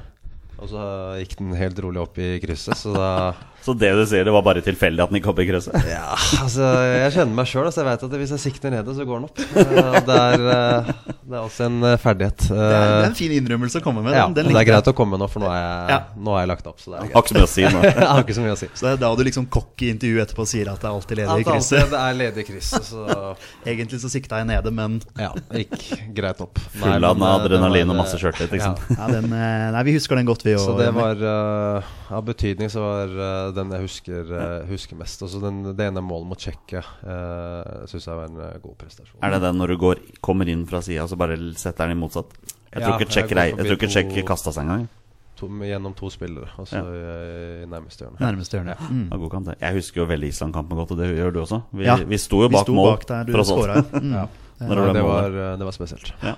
[0.62, 0.84] Og så
[1.22, 3.10] gikk den helt rolig opp i krysset, så da
[3.64, 5.86] Så det du sier, det var bare tilfeldig at den gikk opp i krysset?
[5.88, 6.10] Ja,
[6.44, 9.22] altså Jeg kjenner meg sjøl, så jeg vet at hvis jeg sikter nede, så går
[9.22, 9.40] den opp.
[9.40, 10.90] Eh, det, er, eh,
[11.24, 12.44] det er også en eh, ferdighet.
[12.50, 14.12] Det er, det er en fin innrømmelse å komme med.
[14.18, 15.98] ja, Den, den det er greit å komme nå, for nå er jeg, Ja.
[16.26, 16.82] nå er jeg lagt opp.
[16.82, 17.80] Så det er Har ikke så mye å si nå.
[17.94, 18.68] Jeg har ikke så mye å si.
[18.74, 21.22] Så det er da du liksom kokk i intervjuet etterpå sier at det er alltid
[21.22, 21.78] ledig i krysset.
[21.80, 23.32] Ja, det er ledig i krysset, så
[23.72, 25.88] Egentlig så sikta jeg nede, men ja, gikk
[26.20, 26.60] greit opp.
[26.76, 28.76] Full av adrenalin og masse sjøltillit, liksom.
[28.92, 29.00] Ja.
[29.00, 29.32] ja, den,
[29.78, 30.62] Nei, vi husker den godt, vi òg.
[30.62, 35.22] Så det var uh, Av betydning så var uh, den jeg husker, uh, husker mest.
[35.26, 39.18] Også den, det ene målet mot Tsjekkia uh, syns jeg var en god prestasjon.
[39.24, 42.00] Er det den når du går, kommer inn fra sida, så bare setter den i
[42.04, 42.36] motsatt?
[42.74, 44.86] Jeg tror Ja, ikke jeg Tsjekk rei- jeg forbi tror ikke Tsjekk kasta seg engang.
[45.34, 46.84] To, gjennom to spillere, og så Ja.
[47.64, 48.20] i nærmeste hjørne.
[48.22, 48.76] Nærmeste hjørne.
[48.86, 49.08] Mm.
[49.18, 49.48] God kamp.
[49.60, 51.58] Jeg husker jo veldig Island-kampen godt, og det gjør du også.
[51.74, 52.90] Vi, Ja, vi sto jo Vi bak sto mål.
[52.92, 53.80] bak der du skåra.
[53.98, 54.12] Mm.
[54.14, 54.26] Ja.
[54.54, 56.12] Det Nei, ble det, mål var, det var spesielt.
[56.22, 56.36] Ja.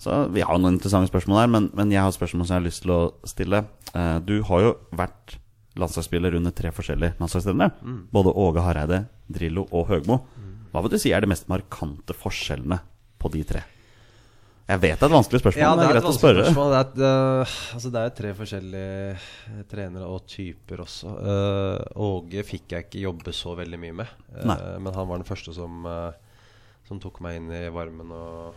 [0.00, 2.62] Så vi har noen interessante spørsmål her, men, men jeg har et spørsmål som jeg
[2.62, 3.64] har lyst til å stille.
[3.94, 5.38] Eh, du har jo vært
[5.80, 7.76] landslagsspiller under tre forskjellige landslagsstevner.
[7.82, 8.00] Mm.
[8.14, 10.20] Både Åge Hareide, Drillo og Høgmo.
[10.74, 12.80] Hva vil du si er de mest markante forskjellene
[13.22, 13.62] på de tre?
[14.64, 16.44] Jeg vet det er et vanskelig spørsmål, men det er greit å spørre.
[16.46, 16.70] spørsmål.
[16.72, 21.12] Det er, eh, altså det er tre forskjellige trenere og typer også.
[21.20, 24.14] Uh, Åge fikk jeg ikke jobbe så veldig mye med.
[24.34, 25.84] uh, men han var den første som,
[26.88, 28.56] som tok meg inn i varmen og,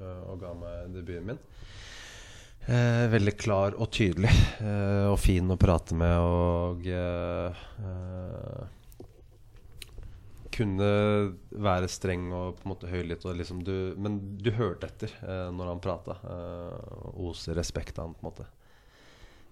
[0.00, 1.40] og ga meg debuten min.
[2.70, 4.30] Eh, veldig klar og tydelig,
[4.60, 8.68] eh, og fin å prate med og eh, eh,
[10.54, 10.90] kunne
[11.50, 13.64] være streng og på en måte høylytt, liksom
[13.96, 16.18] men du hørte etter eh, når han prata.
[16.20, 18.48] Eh, oser respekt av han, på en måte.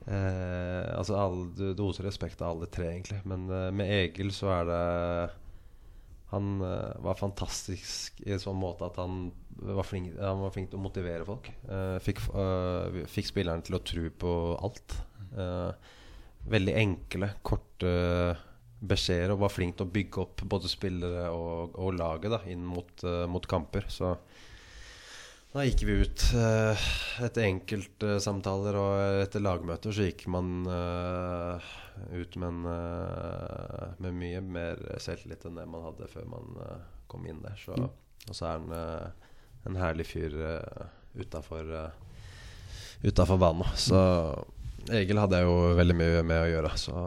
[0.09, 3.23] Eh, altså alle, du oser respekt av alle tre, egentlig.
[3.29, 4.83] Men eh, med Egil så er det
[6.33, 10.69] Han uh, var fantastisk i en sånn måte at han var flink, han var flink
[10.71, 11.49] til å motivere folk.
[11.65, 14.99] Uh, fikk, uh, fikk spilleren til å tro på alt.
[16.49, 17.91] Veldig enkle, korte
[18.79, 22.63] beskjeder og var flink til å bygge opp både spillere og, og laget da, inn
[22.65, 23.89] mot, mot kamper.
[23.93, 24.15] Så
[25.59, 26.83] Da gikk vi ut eh,
[27.27, 31.65] etter enkeltsamtaler og etter lagmøter så gikk man eh,
[32.15, 36.85] ut med, en, eh, med mye mer selvtillit enn det man hadde før man eh,
[37.11, 37.57] kom inn der.
[37.59, 39.33] Så, og så er han eh,
[39.67, 40.37] en herlig fyr
[41.19, 41.73] utafor
[43.03, 43.67] Utafor banen.
[43.75, 43.99] Så
[44.95, 46.71] Egil hadde jeg jo veldig mye med å gjøre.
[46.79, 47.03] Så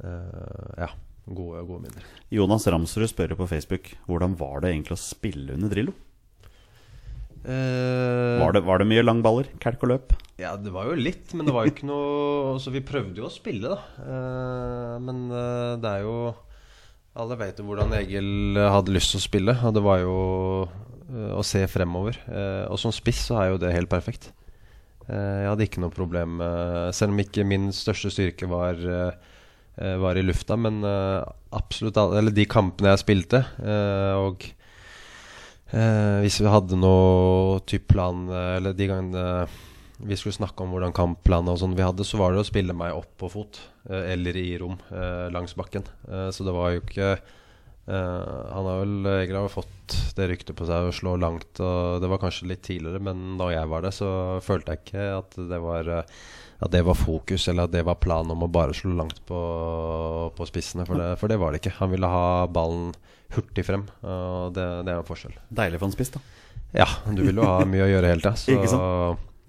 [0.00, 0.88] eh, ja.
[1.26, 2.08] Gode, gode minner.
[2.32, 5.92] Jonas Ramsrud spør på Facebook hvordan var det egentlig å spille under Drillo.
[7.42, 9.48] Eh, Var det, var det mye langballer?
[9.62, 10.12] Kalk og løp?
[10.38, 13.26] Ja, det var jo litt, men det var jo ikke noe Så vi prøvde jo
[13.26, 13.80] å spille, da.
[13.98, 16.16] Uh, men uh, det er jo
[17.18, 20.14] Alle vet jo hvordan Egil hadde lyst til å spille, og det var jo
[21.12, 22.16] å se fremover.
[22.72, 24.30] Og som spiss så er jo det helt perfekt.
[25.04, 26.38] Jeg hadde ikke noe problem
[26.96, 28.80] Selv om ikke min største styrke var
[29.76, 30.80] var i lufta, men
[31.52, 33.42] absolutt alle Eller de kampene jeg spilte,
[34.22, 34.46] og
[35.72, 39.22] Eh, hvis vi hadde noe type plan eh, Eller de gangene
[40.02, 42.74] vi skulle snakke om hvordan kampplanene og sånn vi hadde, så var det å spille
[42.74, 45.86] meg opp på fot eh, eller i rom eh, langs bakken.
[46.08, 50.66] Eh, så det var jo ikke eh, Han har vel har fått det ryktet på
[50.66, 53.94] seg å slå langt, og det var kanskje litt tidligere, men da jeg var det,
[53.94, 54.10] så
[54.42, 56.18] følte jeg ikke at det var eh,
[56.62, 59.38] at det var fokus, eller at det var planen om å bare slå langt på,
[60.36, 60.86] på spissene.
[60.86, 61.74] For det, for det var det ikke.
[61.80, 62.92] Han ville ha ballen
[63.36, 65.34] hurtig frem, og det, det er en forskjell.
[65.50, 66.20] Deilig for en spiss, da.
[66.82, 68.36] Ja, du vil jo ha mye å gjøre hele tida.
[68.56, 68.82] Ikke Så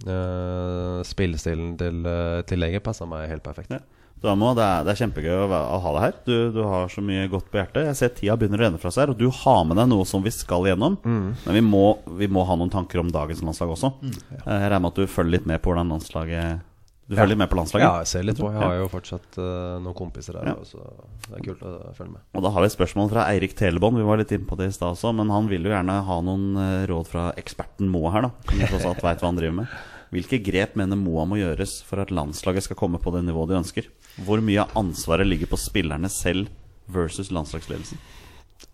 [0.04, 3.72] Uh, spillestilen til, uh, til Egil passa meg helt perfekt.
[3.72, 4.34] Ja.
[4.36, 6.18] Må, det, er, det er kjempegøy å, være- å ha deg her.
[6.28, 7.86] Du, du har så mye godt på hjertet.
[7.90, 10.04] Jeg ser tida begynner å renne fra seg her, og du har med deg noe
[10.10, 10.98] som vi skal igjennom.
[11.08, 11.86] Men vi må,
[12.20, 13.94] vi må ha noen tanker om dagens landslag også.
[14.04, 16.64] Eh, Jeg regner med at du følger litt med på hvordan landslaget
[17.08, 17.84] Du følger litt med på landslaget?
[17.84, 18.48] Ja, jeg ser litt på.
[18.54, 20.56] Jeg har jo fortsatt uh, noen kompiser her, Ja.
[20.64, 20.80] så
[21.28, 22.22] det er kult å følge med.
[22.34, 23.98] Og da har vi et spørsmål fra Eirik Telebånd.
[24.00, 26.18] Vi var litt inne på det i stad også, men han vil jo gjerne ha
[26.24, 28.32] noen eh, råd fra eksperten Moa her, da.
[28.54, 29.76] Som tross alt vet hva han driver med.
[30.14, 33.60] Hvilke grep mener Moa må gjøres for at landslaget skal komme på det nivået de
[33.60, 33.88] ønsker?
[34.24, 36.48] Hvor mye av ansvaret ligger på spillerne selv
[36.88, 37.98] versus landslagsledelsen?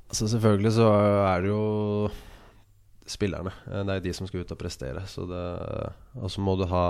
[0.10, 0.86] Altså Selvfølgelig så
[1.34, 2.10] er det jo
[3.10, 3.52] spillerne.
[3.72, 5.02] Eh, Det er jo de som skal ut og prestere.
[5.10, 5.44] Så det,
[6.22, 6.86] og så må du ha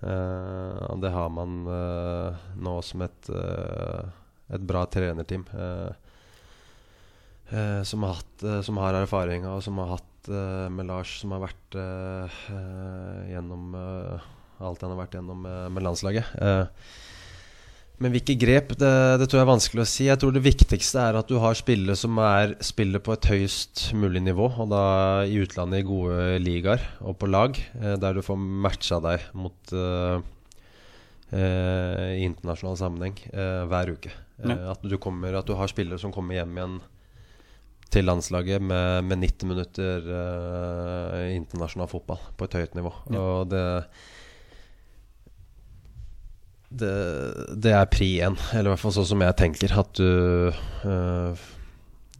[0.00, 4.04] Det har man eh, nå som et, eh,
[4.54, 5.44] et bra trenerteam.
[5.54, 5.90] eh,
[7.50, 11.18] eh, som, har hatt, eh, som har erfaring og som har hatt eh, med Lars,
[11.20, 14.28] som har vært eh, eh, gjennom eh,
[14.58, 16.34] alt han har vært gjennom med landslaget.
[17.98, 20.04] Men hvilke grep, det, det tror jeg er vanskelig å si.
[20.06, 23.88] Jeg tror det viktigste er at du har spillere som er, spiller på et høyest
[23.98, 24.46] mulig nivå.
[24.62, 24.82] Og da
[25.26, 29.74] i utlandet i gode ligaer og på lag, eh, der du får matcha deg mot
[29.74, 30.20] eh,
[31.34, 34.14] eh, i internasjonal sammenheng eh, hver uke.
[34.46, 36.78] At, du kommer, at du har spillere som kommer hjem igjen
[37.90, 40.04] til landslaget med, med 90 minutter
[41.32, 42.92] internasjonal fotball på et høyt nivå.
[43.16, 43.64] Og det
[46.68, 46.94] det,
[47.56, 49.72] det er pri én, eller i hvert fall sånn som jeg tenker.
[49.80, 51.46] At du øh,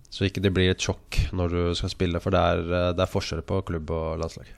[0.08, 3.04] Så ikke det blir et sjokk når du skal spille, for det er, øh, det
[3.04, 4.50] er forskjell på klubb og landslag.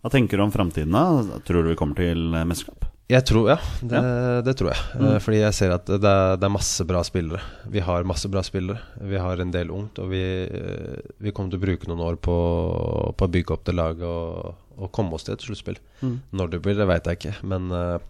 [0.00, 0.96] Hva tenker du om framtiden?
[0.96, 1.40] da?
[1.44, 2.88] Tror du vi kommer til eh, mesterskap?
[3.10, 4.00] Jeg tror, ja, det,
[4.46, 4.82] det tror jeg.
[4.94, 5.14] Mm.
[5.24, 7.40] Fordi jeg ser at det er, det er masse bra spillere.
[7.66, 8.78] Vi har masse bra spillere.
[9.02, 12.20] Vi har en del ungt, og vi, eh, vi kommer til å bruke noen år
[12.22, 12.36] på,
[13.18, 15.80] på å bygge opp det laget og, og komme oss til et sluttspill.
[16.04, 16.20] Mm.
[16.38, 18.06] Når det blir, det vet jeg ikke, men eh, eh,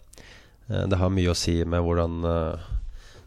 [0.67, 2.67] det har mye å si med hvordan eh,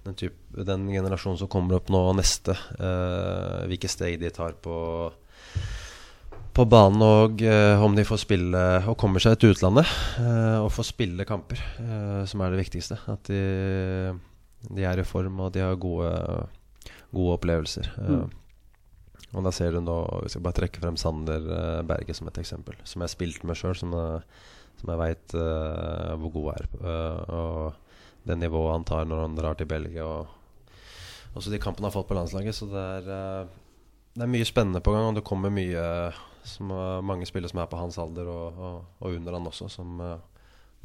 [0.05, 4.57] den, type, den generasjonen som kommer opp nå, og neste, eh, hvilke steg de tar
[4.65, 4.77] på
[6.55, 9.89] på banen, og eh, om de får spille og kommer seg til utlandet
[10.23, 13.01] eh, og får spille kamper, eh, som er det viktigste.
[13.11, 13.41] At de,
[14.71, 16.13] de er i form og de har gode,
[17.11, 17.91] gode opplevelser.
[17.99, 18.25] Eh,
[19.35, 22.39] Og da ser du nå Hvis jeg bare trekker frem Sander eh, Berge som et
[22.39, 24.23] eksempel, som jeg har spilt med sjøl, som, eh,
[24.85, 26.67] som jeg veit hvor god er.
[26.77, 31.87] Uh, og det nivået han tar når han drar til Belgia, og også de kampene
[31.87, 32.57] han har fått på landslaget.
[32.57, 35.89] Så det er, uh, det er mye spennende på gang, og det kommer mye
[36.45, 36.69] som,
[37.05, 40.21] mange spillere som er på hans alder, og, og, og under han også, som eh,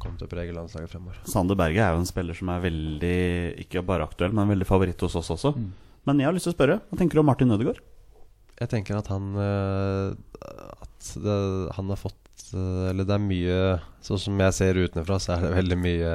[0.00, 1.20] kommer til å prege landslaget fremover.
[1.28, 3.20] Sander Berge er jo en spiller som er veldig
[3.66, 5.52] Ikke bare aktuell, men veldig favoritt hos oss også.
[6.08, 7.82] Men jeg har lyst til å spørre, hva tenker du om Martin Ødegaard?
[8.60, 10.16] Jeg tenker at han eh,
[10.80, 11.36] At det,
[11.76, 13.56] han har fått eh, Eller det er mye
[14.04, 16.12] Sånn som jeg ser utenfra, så er det veldig mye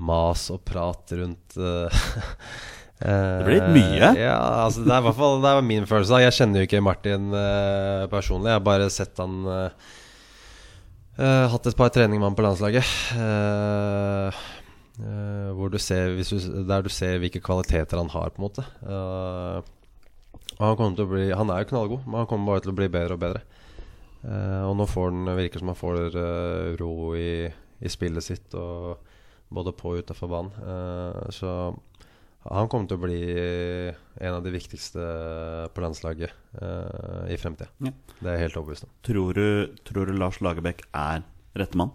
[0.00, 2.04] mas og prat rundt eh,
[3.00, 4.10] Det blir litt mye?
[4.20, 4.36] Ja,
[4.66, 6.20] altså det er i hvert fall Det er min følelse.
[6.20, 8.50] Jeg kjenner jo ikke Martin eh, personlig.
[8.50, 9.86] Jeg har bare sett han eh,
[11.16, 12.92] eh, Hatt et par treninger med han på landslaget.
[13.16, 14.42] Eh,
[15.00, 18.66] eh, hvor du ser, du, der du ser hvilke kvaliteter han har, på en måte.
[18.84, 19.72] Eh,
[20.60, 23.24] han, bli, han er jo knallgod, men han kommer bare til å bli bedre og
[23.24, 23.44] bedre.
[24.20, 27.46] Eh, og nå får han virker som han får eh, ro i,
[27.80, 29.00] i spillet sitt, og
[29.50, 30.52] både på og utafor banen.
[30.60, 31.52] Eh, så
[32.40, 33.22] han kommer til å bli
[33.92, 35.02] en av de viktigste
[35.76, 37.68] på landslaget uh, i fremtida.
[37.84, 37.92] Ja.
[38.16, 38.94] Det er jeg helt overbevist om.
[39.04, 41.20] Tror du, tror du Lars Lagerbäck er
[41.60, 41.92] rette mann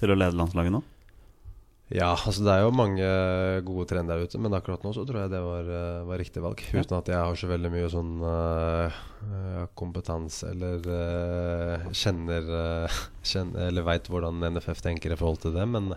[0.00, 0.82] til å lede landslaget nå?
[1.88, 3.04] Ja, altså det er jo mange
[3.64, 6.42] gode trender der ute, men akkurat nå så tror jeg det var, eh, var riktig
[6.44, 6.60] valg.
[6.60, 8.98] Uten at jeg har så veldig mye sånn eh,
[9.78, 12.44] kompetanse eller uh, kjenner,
[12.86, 15.64] uh, kjenner Eller veit hvordan NFF tenker i forhold til det.
[15.68, 15.94] Men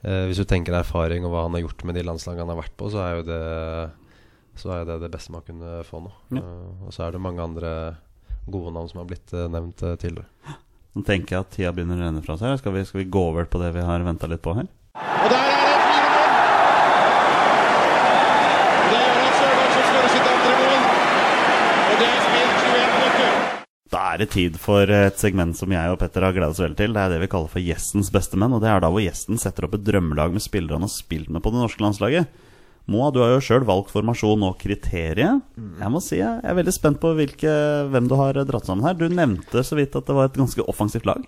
[0.00, 2.76] hvis du tenker erfaring og hva han har gjort med de landslagene han har vært
[2.80, 3.40] på, så er jo det
[4.60, 6.12] Så er det det beste man kunne få nå.
[6.38, 6.44] Ja.
[6.86, 7.72] Og så er det mange andre
[8.48, 10.56] gode navn som har blitt nevnt tidligere.
[10.96, 12.56] Nå tenker jeg at tida begynner å renne fra seg.
[12.58, 14.68] Skal vi, skal vi gå over på det vi har venta litt på her?
[15.30, 16.30] Og der er det fire mål!
[18.90, 20.80] Det er Sørgaard som skårer sitt andre mål.
[21.86, 23.36] Og det er spilt 21 minutter.
[23.94, 26.80] Da er det tid for et segment som jeg og Petter har gledet oss veldig
[26.82, 26.98] til.
[26.98, 28.58] Det er det vi kaller for Gjestens bestemenn.
[28.58, 31.30] Og det er da hvor gjesten setter opp et drømmelag med spillere han har spilt
[31.30, 32.46] med på det norske landslaget.
[32.90, 35.44] Moa, du har jo sjøl valgt formasjon og kriteriet.
[35.78, 37.52] Jeg må si jeg er veldig spent på hvilke,
[37.92, 38.98] hvem du har dratt sammen her.
[38.98, 41.22] Du nevnte så vidt at det var et ganske offensivt lag.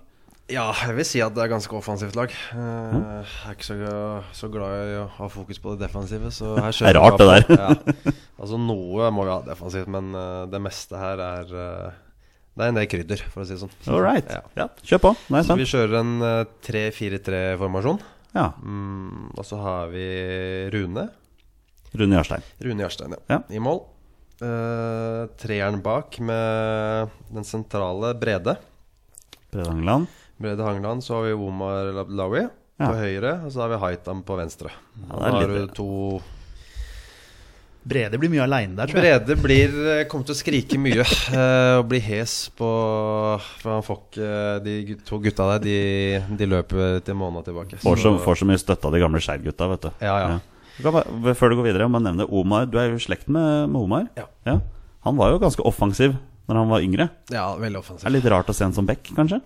[0.50, 2.32] Ja, jeg vil si at det er ganske offensivt lag.
[2.34, 3.76] Eh, Jeg er ikke så,
[4.36, 6.32] så glad i å ha fokus på det defensive.
[6.34, 7.44] Så her Det er rart, det der.
[7.54, 8.14] Ja.
[8.42, 12.00] Altså Noe må vi ha defensivt, men eh, det meste her er eh,
[12.58, 13.72] Det er en del krydder, for å si det sånn.
[13.88, 14.28] All right.
[14.28, 14.42] Ja.
[14.64, 15.14] Ja, kjør på.
[15.30, 18.02] Nå er Så vi kjører en eh, 3-4-3-formasjon.
[18.36, 18.48] Ja.
[18.64, 20.04] Mm, og så har vi
[20.74, 21.06] Rune.
[21.96, 22.44] Rune Jarstein.
[22.64, 23.40] Rune Jarstein, ja.
[23.52, 23.82] I mål.
[24.42, 28.56] Uh, treeren bak med den sentrale Brede.
[29.52, 30.08] Brede Hangeland.
[30.42, 32.48] Brede Hangeland, så har vi Omar Lablawi
[32.80, 32.88] Ja.
[32.88, 34.70] på høyre, og så har vi Haitam på venstre.
[35.08, 35.88] Ja, da har du to
[37.82, 39.22] Brede blir mye aleine der, tror jeg.
[39.26, 41.02] Brede blir, eh, kommer til å skrike mye
[41.34, 42.68] eh, og bli hes på
[43.58, 44.28] For han får ikke
[44.62, 47.80] De to gutta der, de, de løper til måneden tilbake.
[47.82, 49.90] Får så, får så mye støtte av de gamle Skeid-gutta, vet du.
[49.98, 50.36] Ja, ja.
[50.78, 50.92] ja.
[50.94, 52.70] bare, før du går videre, jeg må nevne Omar.
[52.70, 54.06] Du er jo i slekt med, med Omar.
[54.18, 54.60] Ja.
[55.02, 56.14] Han var jo ganske offensiv
[56.46, 57.08] når han var yngre.
[57.32, 59.40] ja, veldig Det er litt rart å se en som Beck, kanskje?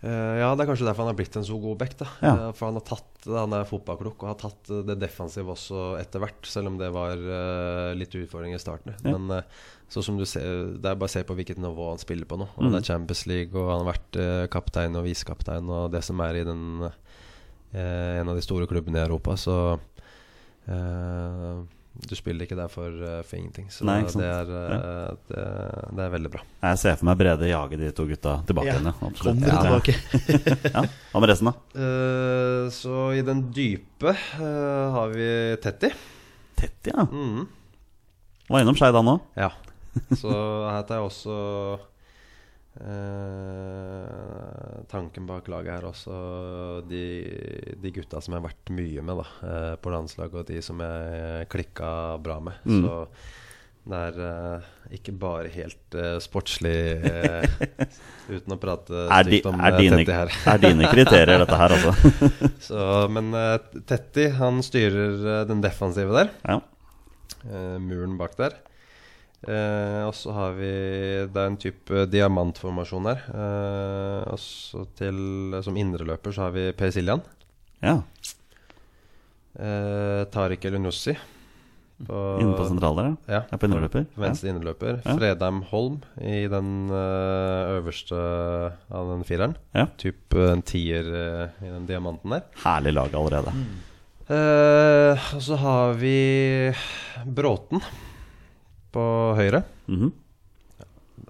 [0.00, 1.96] Eh, ja, det er kanskje derfor han har blitt en så god back.
[2.00, 2.32] da Ja.
[2.32, 5.98] Eh, For han har tatt Han er fotballklok og har tatt eh, det defensive også
[6.00, 7.16] etter hvert, selv om det var
[7.94, 8.94] litt utfordringer i starten.
[9.04, 9.18] Ja.
[9.18, 9.42] Men
[9.90, 12.38] så som du ser, det er bare å se på hvilket nivå han spiller på
[12.40, 12.46] nå.
[12.56, 12.70] Mm.
[12.70, 16.40] Det er Champions League, og han har vært kaptein og visekaptein og det som er
[16.40, 16.62] i den
[17.74, 19.36] en av de store klubbene i Europa.
[19.38, 19.56] Så
[21.90, 23.66] du spiller ikke der for, eh, for ingenting.
[23.72, 24.76] Så Nei, det, er, ja.
[25.28, 25.44] det,
[25.96, 26.42] det er veldig bra.
[26.62, 28.90] Jeg ser for meg Brede jage de to gutta tilbake Ja, igjen.
[28.90, 29.26] Ja, absolutt.
[29.26, 29.96] Kom dere tilbake.
[30.76, 30.84] Ja.
[31.10, 31.54] Hva med resten, da?
[31.74, 35.28] Uh, så i den dype uh, har vi
[35.62, 35.90] Tetti.
[36.60, 37.04] Tetti, ja.
[37.10, 37.48] Mm.
[38.50, 39.18] Var innom Skeid, da nå.
[39.38, 39.50] Ja.
[40.14, 41.36] Så her tar jeg også
[42.80, 46.14] eh, tanken bak laget her også.
[46.88, 47.04] De,
[47.80, 50.80] de gutta som jeg har vært mye med da, eh, på landslaget, og de som
[50.84, 51.92] jeg klikka
[52.24, 52.58] bra med.
[52.64, 52.82] Mm.
[52.84, 52.92] Så
[53.90, 54.66] det er eh,
[54.98, 56.74] ikke bare helt eh, sportslig
[57.10, 57.46] eh,
[58.34, 60.34] uten å prate stygt om er, dine, Tetti her.
[60.52, 62.26] er dine kriterier, dette her, altså?
[62.68, 63.32] Så, men
[63.88, 66.34] Tetti han styrer den defensive der.
[66.44, 66.60] Ja.
[67.80, 68.58] Muren bak der.
[69.48, 70.68] Eh, og så har vi
[71.32, 73.22] Det er en type diamantformasjon her.
[73.32, 75.16] Eh, og så til
[75.64, 77.22] Som indreløper så har vi Per Siljan.
[77.82, 78.02] ja.
[79.60, 81.16] Eh, Tariq Elunussi.
[82.00, 83.16] Inne på sentraler, ja.
[83.28, 84.06] Ja, Ja, på indreløper.
[84.14, 84.20] Ja.
[84.22, 85.00] Venstre indreløper.
[85.04, 85.16] Ja.
[85.18, 88.16] Fredheim Holm i den eh, øverste
[88.88, 89.56] av den fireren.
[89.76, 89.84] Ja.
[90.00, 92.46] Typ eh, en tier eh, i den diamanten der.
[92.62, 93.52] Herlig lag allerede.
[94.30, 96.72] Eh, og så har vi
[97.26, 97.82] Bråten
[98.94, 99.04] på
[99.38, 99.62] høyre.
[99.90, 100.10] Mhm.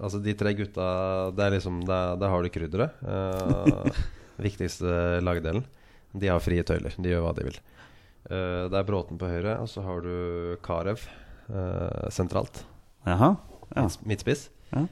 [0.01, 0.85] Altså de tre gutta
[1.35, 3.01] Det er liksom Der, der har du krydderet.
[3.03, 3.91] Uh,
[4.47, 5.65] viktigste lagdelen.
[6.11, 6.95] De har frie tøyler.
[6.97, 7.59] De gjør hva de vil.
[8.29, 11.03] Uh, det er Bråten på høyre, og så har du Karev
[11.51, 12.63] uh, sentralt.
[13.05, 13.35] Jaha.
[13.75, 13.85] Ja.
[14.07, 14.49] Midtspiss.
[14.71, 14.87] Ja.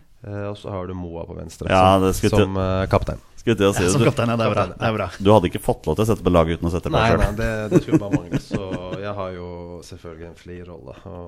[0.50, 2.58] Og så har du Moa på venstre som, som
[2.92, 3.22] kaptein.
[3.40, 3.94] Skulle til å si Ja, det.
[3.96, 4.36] som kaptein, ja.
[4.36, 4.66] Det er bra.
[4.74, 5.08] Det er bra.
[5.20, 7.06] du hadde ikke fått lov til å sette på laget uten å sette på Nei,
[7.10, 7.22] sjøl.
[7.24, 8.40] nei, det, det skulle bare mangle.
[8.44, 9.48] Så jeg har jo
[9.88, 11.20] selvfølgelig en fri rolle å,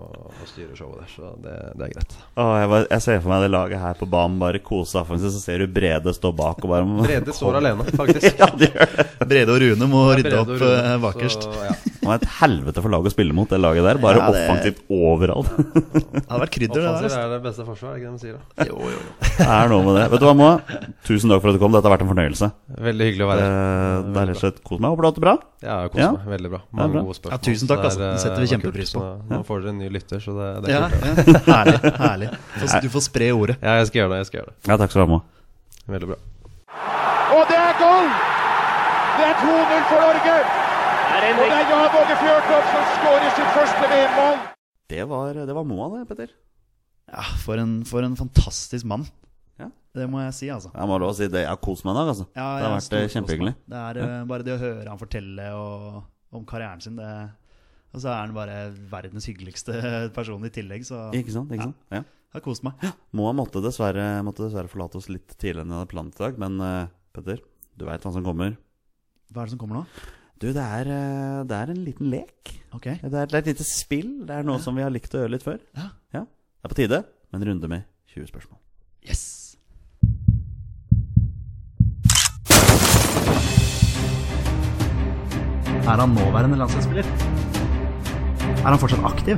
[0.43, 2.18] å styre showet der, så det, det er greit.
[2.36, 5.39] Jeg, bare- jeg ser for meg det laget her på banen bare kose offensivt, så
[5.45, 8.28] ser du Brede stå bak og bare Brede står alene, faktisk.
[8.41, 9.07] Ja, de gjør det.
[9.32, 11.47] Brede og Rune må rydde opp Rune, eh, bakerst.
[11.47, 11.74] Så, ja.
[12.01, 13.99] Det var et helvete for laget å spille mot, det laget der.
[14.01, 15.51] Bare Ja, det- offensivt overalt.
[15.55, 16.91] Det hadde vært krydder, det der.
[16.91, 17.22] Offensiv altså.
[17.22, 18.36] er det beste forsvar, er det ikke det de sier?
[18.36, 18.68] da?
[18.68, 19.32] Jo, jo, jo.
[19.38, 20.05] Det er noe med det.
[20.12, 20.53] Vet du hva, Moa?
[21.07, 21.72] Tusen takk for at du kom.
[21.78, 22.47] Dette har vært en fornøyelse.
[22.88, 23.52] Veldig hyggelig å være her.
[23.52, 24.89] Eh, Det er rett og slett kos meg.
[24.91, 25.34] Håper du har hatt det bra.
[25.62, 26.12] Ja, jeg koser Ja.
[26.18, 26.28] meg.
[26.36, 26.60] Veldig bra.
[26.72, 27.02] Mange bra.
[27.08, 27.32] gode spørsmål.
[27.32, 27.99] Ja, tusen takk, altså.
[28.02, 29.02] Det setter vi eh, kjempepris på.
[29.02, 31.47] Nå, nå får dere en ny lytter, så det, det er Ja, kult.
[31.47, 31.56] ja.
[31.62, 31.80] Herlig.
[32.02, 32.30] herlig
[32.82, 33.56] Du får spre ordet.
[33.62, 34.18] Ja, jeg skal gjøre det.
[34.22, 35.24] jeg skal gjøre det Ja, takk skal du ha, Moa.
[35.95, 36.18] Veldig bra.
[37.32, 38.08] Og det er goal!
[39.18, 40.36] Det er 2-0 for Norge!
[41.22, 44.38] Og det er Jan Åge Fjørtoft som skårer sitt første VM-mål!
[44.91, 46.32] Det var, det var Moa, det, Petter.
[47.12, 49.06] Ja, for en, for en fantastisk mann.
[49.62, 49.70] Ja.
[49.91, 50.72] Det må jeg si, altså.
[50.72, 51.43] Jeg må lov si det.
[51.43, 52.26] Jeg har kost meg i dag, altså.
[52.32, 53.53] Ja, det har vært eh, kjempehyggelig.
[53.74, 55.97] Det er eh, bare det å høre han fortelle og,
[56.39, 56.95] om karrieren sin.
[56.99, 57.09] Det,
[57.91, 58.55] og så er han bare
[58.93, 59.76] verdens hyggeligste
[60.18, 61.51] person i tillegg, så Ikke sant?
[61.51, 61.84] ikke sant?
[61.91, 62.05] Ja.
[62.05, 62.88] jeg har kost meg.
[63.20, 66.39] Moa måtte dessverre, måtte dessverre forlate oss litt tidligere enn jeg hadde planlagt i dag.
[66.45, 67.43] Men uh, Petter,
[67.76, 68.55] du veit hva som kommer.
[69.32, 69.86] Hva er det som kommer nå?
[70.41, 70.88] Du, det er,
[71.45, 72.55] det er en liten lek.
[72.74, 72.88] Ok.
[73.03, 74.22] Det er, det er et lite spill.
[74.26, 75.59] Det er noe som vi har likt å gjøre litt før.
[75.78, 75.91] Ja.
[76.16, 76.24] Ja.
[76.26, 77.86] Det er på tide med en runde med
[78.16, 78.57] 20 spørsmål.
[79.05, 79.41] Yes.
[85.82, 87.03] Er han nåværende landslagsspiller?
[88.65, 89.38] Er han fortsatt aktiv?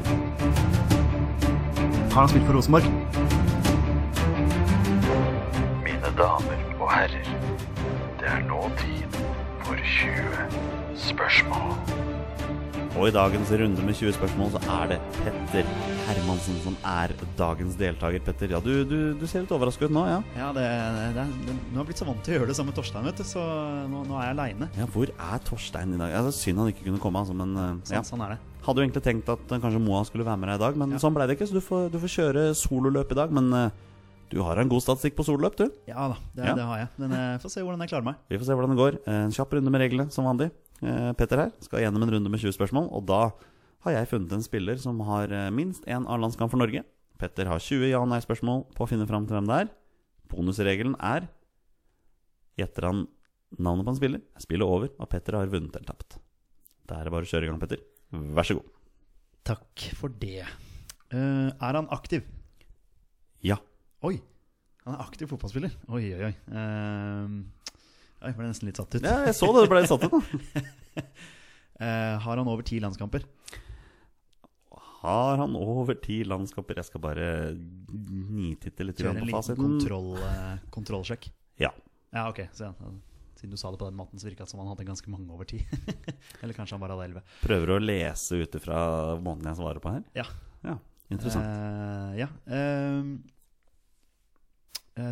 [2.14, 2.84] Har han spilt for Rosenborg?
[5.84, 7.30] Mine damer og herrer,
[8.20, 9.18] det er nå tid
[9.64, 12.13] for 20 spørsmål.
[12.94, 15.70] Og i dagens runde med 20 spørsmål så er det Petter
[16.06, 18.22] Hermansen som er dagens deltaker.
[18.22, 20.20] Petter, ja, du, du, du ser litt overrasket ut nå, ja?
[20.38, 20.66] Ja, det,
[21.16, 23.08] det, det, Nå har jeg blitt så vant til å gjøre det sammen med Torstein,
[23.08, 23.42] vet du, så
[23.90, 24.68] nå, nå er jeg aleine.
[24.78, 26.12] Ja, Hvor er Torstein i dag?
[26.14, 27.66] Ja, det er Synd han ikke kunne komme, altså, men ja.
[27.82, 28.04] Sånn, ja.
[28.12, 28.40] sånn er det.
[28.68, 30.94] Hadde jo egentlig tenkt at eh, kanskje Moa skulle være med deg i dag, men
[30.94, 31.02] Ja.
[31.02, 31.50] sånn ble det ikke.
[31.50, 33.34] Så du får, du får kjøre sololøp i dag.
[33.34, 33.74] Men eh,
[34.32, 35.66] du har en god statistikk på sololøp, du.
[35.90, 36.54] Ja da, det, Ja.
[36.62, 36.92] det har jeg.
[37.02, 38.22] Men jeg får se hvordan jeg klarer meg.
[38.30, 39.00] Vi får se hvordan det går.
[39.10, 40.52] Eh, En kjapp runde med reglene, som vanlig.
[40.84, 43.22] Eh, Petter her skal gjennom en runde med 20 spørsmål, og da
[43.86, 46.84] har jeg funnet en spiller som har eh, minst én A-landskamp for Norge.
[47.20, 49.72] Petter har 20 ja- og nei-spørsmål på å finne fram til hvem det er.
[50.32, 51.30] Bonusregelen er
[52.60, 53.08] Gjetter han
[53.58, 56.20] navnet på en spiller, er spillet over, og Petter har vunnet eller tapt.
[56.86, 57.82] Da er det bare å kjøre i gang, Petter.
[58.14, 58.68] Vær så god.
[59.50, 60.44] Takk for det.
[61.10, 62.28] Uh, er han aktiv?
[63.42, 63.58] Ja.
[64.06, 64.20] Oi!
[64.86, 65.74] Han er aktiv fotballspiller.
[65.90, 66.34] Oi, oi, oi.
[66.54, 67.42] Uh,
[68.30, 69.04] jeg ble nesten litt satt ut.
[69.04, 69.66] ja, jeg så det.
[69.66, 70.18] Det ble satt ut.
[71.84, 73.24] Eh, har han over ti landskamper?
[75.02, 76.78] Har han over ti landskamper?
[76.80, 77.26] Jeg skal bare
[77.90, 81.28] nititte litt Kjøre en på liten kontroll, eh, kontrollsjekk.
[81.60, 81.74] Ja.
[82.14, 82.44] Ja, ok.
[82.56, 82.92] Så, ja,
[83.42, 85.28] siden du sa det på den måten, så virka det som han hadde ganske mange
[85.34, 85.60] over ti.
[86.46, 87.26] Eller kanskje han bare hadde elleve.
[87.42, 88.78] Prøver å lese ut ifra
[89.20, 90.06] måten jeg svarer på her.
[90.16, 90.30] Ja.
[90.64, 90.78] Ja,
[91.12, 91.44] Interessant.
[91.44, 92.30] Uh, ja.
[92.48, 93.04] Uh,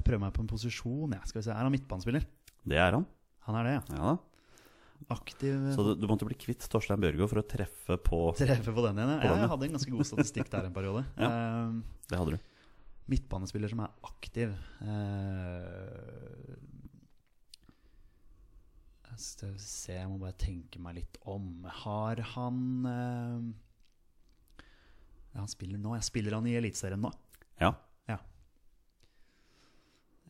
[0.05, 1.17] prøver meg på en posisjon.
[1.17, 1.25] Ja.
[1.27, 1.51] Skal vi se.
[1.51, 2.23] Er han midtbanespiller?
[2.67, 3.05] Det er han.
[3.47, 4.17] Han er det, ja.
[5.11, 8.83] Aktiv Så du, du måtte bli kvitt Torstein Bjørgo for å treffe på Treffe på
[8.85, 9.13] den igjen.
[9.25, 11.01] Ja, jeg hadde en ganske god statistikk der en periode.
[11.21, 11.29] Ja.
[11.31, 11.81] uh,
[12.11, 12.49] Det hadde du.
[13.11, 14.53] midtbanespiller som er aktiv
[14.85, 16.53] eh,
[19.19, 21.49] Skal vi se, jeg må bare tenke meg litt om.
[21.83, 23.41] Har han uh,
[25.33, 25.97] ja, Han spiller nå.
[25.97, 27.11] Jeg spiller han i Eliteserien nå?
[27.61, 27.73] Ja.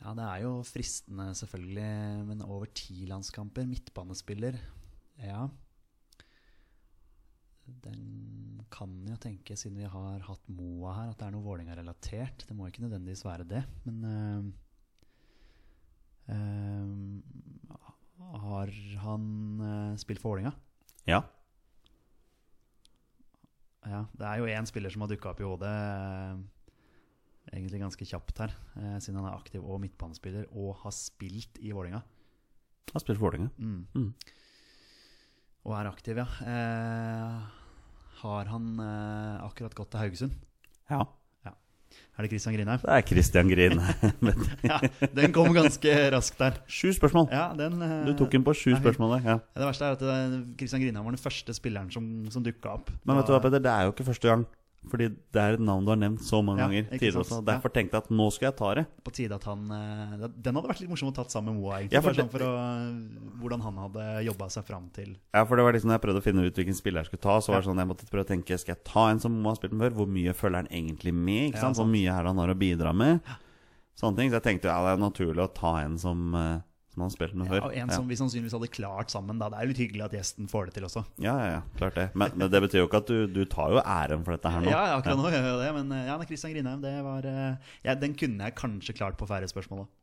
[0.02, 0.14] Ja.
[0.18, 3.68] Det er jo fristende, selvfølgelig, men over ti landskamper.
[3.70, 4.58] Midtbanespiller.
[5.22, 5.48] Ja.
[7.84, 12.48] Den kan jo tenke, siden vi har hatt Moa her, at det er noe Vålerenga-relatert.
[12.48, 14.42] Det må ikke nødvendigvis være det, men uh,
[16.34, 16.90] uh,
[18.42, 18.74] Har
[19.06, 19.24] han
[19.62, 20.56] uh, spilt for Vålerenga?
[21.08, 21.22] Ja.
[23.82, 26.42] Ja, det er jo én spiller som har dukka opp i hodet eh,
[27.52, 31.72] egentlig ganske kjapt her, eh, siden han er aktiv og midtbanespiller og har spilt i
[31.72, 32.02] Vålerenga.
[32.92, 33.52] Har spilt Vålerenga.
[33.58, 33.88] Mm.
[33.96, 34.14] Mm.
[35.66, 36.28] Og er aktiv, ja.
[36.42, 37.42] Eh,
[38.22, 40.38] har han eh, akkurat gått til Haugesund?
[40.90, 41.04] Ja.
[42.18, 42.78] Er det Christian Grine?
[42.78, 43.80] Det er Christian Grin.
[44.70, 44.78] ja,
[45.16, 46.60] den kom ganske raskt der.
[46.68, 47.28] Sju spørsmål.
[47.32, 49.30] Ja, den, eh, Du tok den på sju spørsmål der.
[49.30, 49.38] Ja.
[49.58, 52.92] Det verste er at eh, Christian Grine var den første spilleren som, som dukka opp.
[53.04, 53.64] Men vet du hva, Peter?
[53.64, 54.46] Det er jo ikke første gang.
[54.90, 57.38] Fordi det er et navn du har nevnt så mange Ja, ganger tidligere også.
[57.46, 58.84] Derfor tenkte jeg at nå skal jeg ta det.
[59.06, 61.76] På tide at han eh, Den hadde vært litt morsom å tatt sammen med Moa,
[61.78, 62.00] egentlig.
[62.00, 62.50] Ja, for sånn for å,
[63.44, 66.24] hvordan han hadde jobba seg fram til Ja, for det var liksom når jeg prøvde
[66.24, 68.26] å finne ut hvilken spiller jeg skulle ta, så var det sånn jeg måtte prøve
[68.26, 69.96] å tenke Skal jeg ta en som Moa har spilt med før?
[70.02, 71.44] Hvor mye følger han egentlig med?
[71.52, 71.78] Ikke Ja, sant?
[71.78, 73.22] Hvor mye er det han har å bidra med?
[74.02, 74.32] Sånne ting.
[74.34, 76.58] Så jeg tenkte ja, det er naturlig å ta en som, eh,
[76.92, 77.66] som han har spilt med ja, før.
[77.70, 79.40] og En som vi sannsynligvis hadde klart sammen.
[79.40, 79.48] Da.
[79.54, 81.06] Det er litt hyggelig at gjesten får det til også.
[81.24, 82.10] Ja, ja, ja, klart det.
[82.20, 84.66] Men, men det betyr jo ikke at du, du tar jo æren for dette her
[84.66, 84.74] nå.
[84.74, 85.72] Ja, ja, akkurat nå gjør jeg det.
[85.80, 89.30] Men eh, ja, Christian Grindheim, det var eh, ja, den kunne jeg kanskje klart på
[89.30, 89.86] færre spørsmål.
[89.86, 90.01] Da.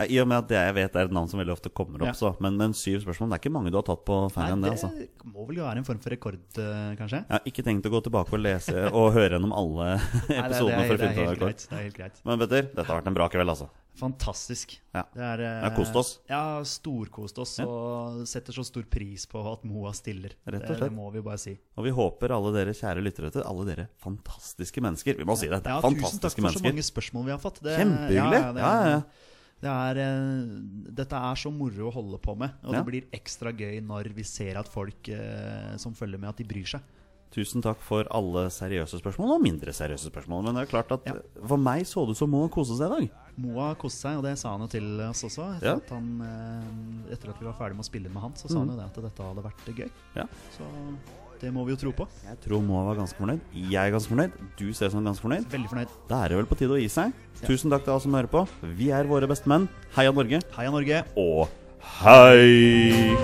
[0.00, 2.00] Ja, I og med at det jeg vet er et navn som veldig ofte kommer
[2.00, 2.16] opp, Ja.
[2.16, 2.32] så.
[2.40, 4.72] Men, men syv spørsmål, det er ikke mange du har tatt på ferie enn det,
[4.72, 4.88] altså.
[4.96, 7.20] det må vel jo være en form for rekord, eh, kanskje?
[7.20, 9.90] Jeg har ikke tenkt å gå tilbake og lese og høre gjennom alle
[10.40, 12.24] episodene for å finne ut av helt det det er helt greit.
[12.24, 13.68] Men Petter, dette har vært en bra kveld, altså.
[14.00, 14.78] Fantastisk.
[14.94, 15.02] Ja.
[15.12, 16.10] Det er, har kost oss.
[16.30, 17.56] Ja, storkost oss.
[17.60, 17.66] Ja.
[17.68, 20.32] Og setter så stor pris på at Moa stiller.
[20.46, 20.84] Rett og slett.
[20.86, 21.56] det må vi bare si.
[21.76, 25.18] Og vi håper alle dere kjære lyttere til alle dere fantastiske mennesker.
[25.20, 25.60] Vi må si det.
[25.66, 27.60] det Ja, tusen takk for for så mange spørsmål vi har fått.
[27.66, 28.40] Det, Kjempehyggelig.
[28.40, 29.02] Ja, ja, ja.
[29.60, 30.46] Det er, eh,
[30.96, 32.50] dette er så moro å holde på med.
[32.64, 32.80] Og Ja.
[32.82, 36.44] det blir ekstra gøy når vi ser at folk eh, som følger med, at de
[36.44, 36.80] bryr seg.
[37.30, 40.42] Tusen takk for alle seriøse spørsmål og mindre seriøse spørsmål.
[40.48, 41.12] Men det er klart at Ja.
[41.46, 43.10] for meg så det ut som Moa koste seg i dag.
[43.36, 45.56] Moa koste seg, og det sa han jo til oss også.
[45.56, 45.74] Etter, Ja.
[45.76, 48.58] at, han, eh, etter at vi var ferdig med å spille med han, så sa
[48.58, 49.90] han jo det at dette hadde vært gøy.
[50.16, 50.24] Ja.
[50.56, 50.64] Så
[51.40, 52.06] det må vi jo tro på.
[52.26, 53.40] Jeg tror Moa var ganske fornøyd.
[53.56, 54.36] Jeg er ganske fornøyd.
[54.58, 55.46] Du ser ut som ganske fornøyd.
[55.52, 55.94] Veldig fornøyd.
[56.10, 57.14] Da er det vel på tide å gi seg.
[57.46, 58.44] Tusen takk til alle som hører på.
[58.76, 59.68] Vi er våre beste menn.
[59.96, 60.42] Heia Norge.
[60.56, 61.04] Heia Norge!
[61.16, 61.48] Og
[62.02, 63.16] hei!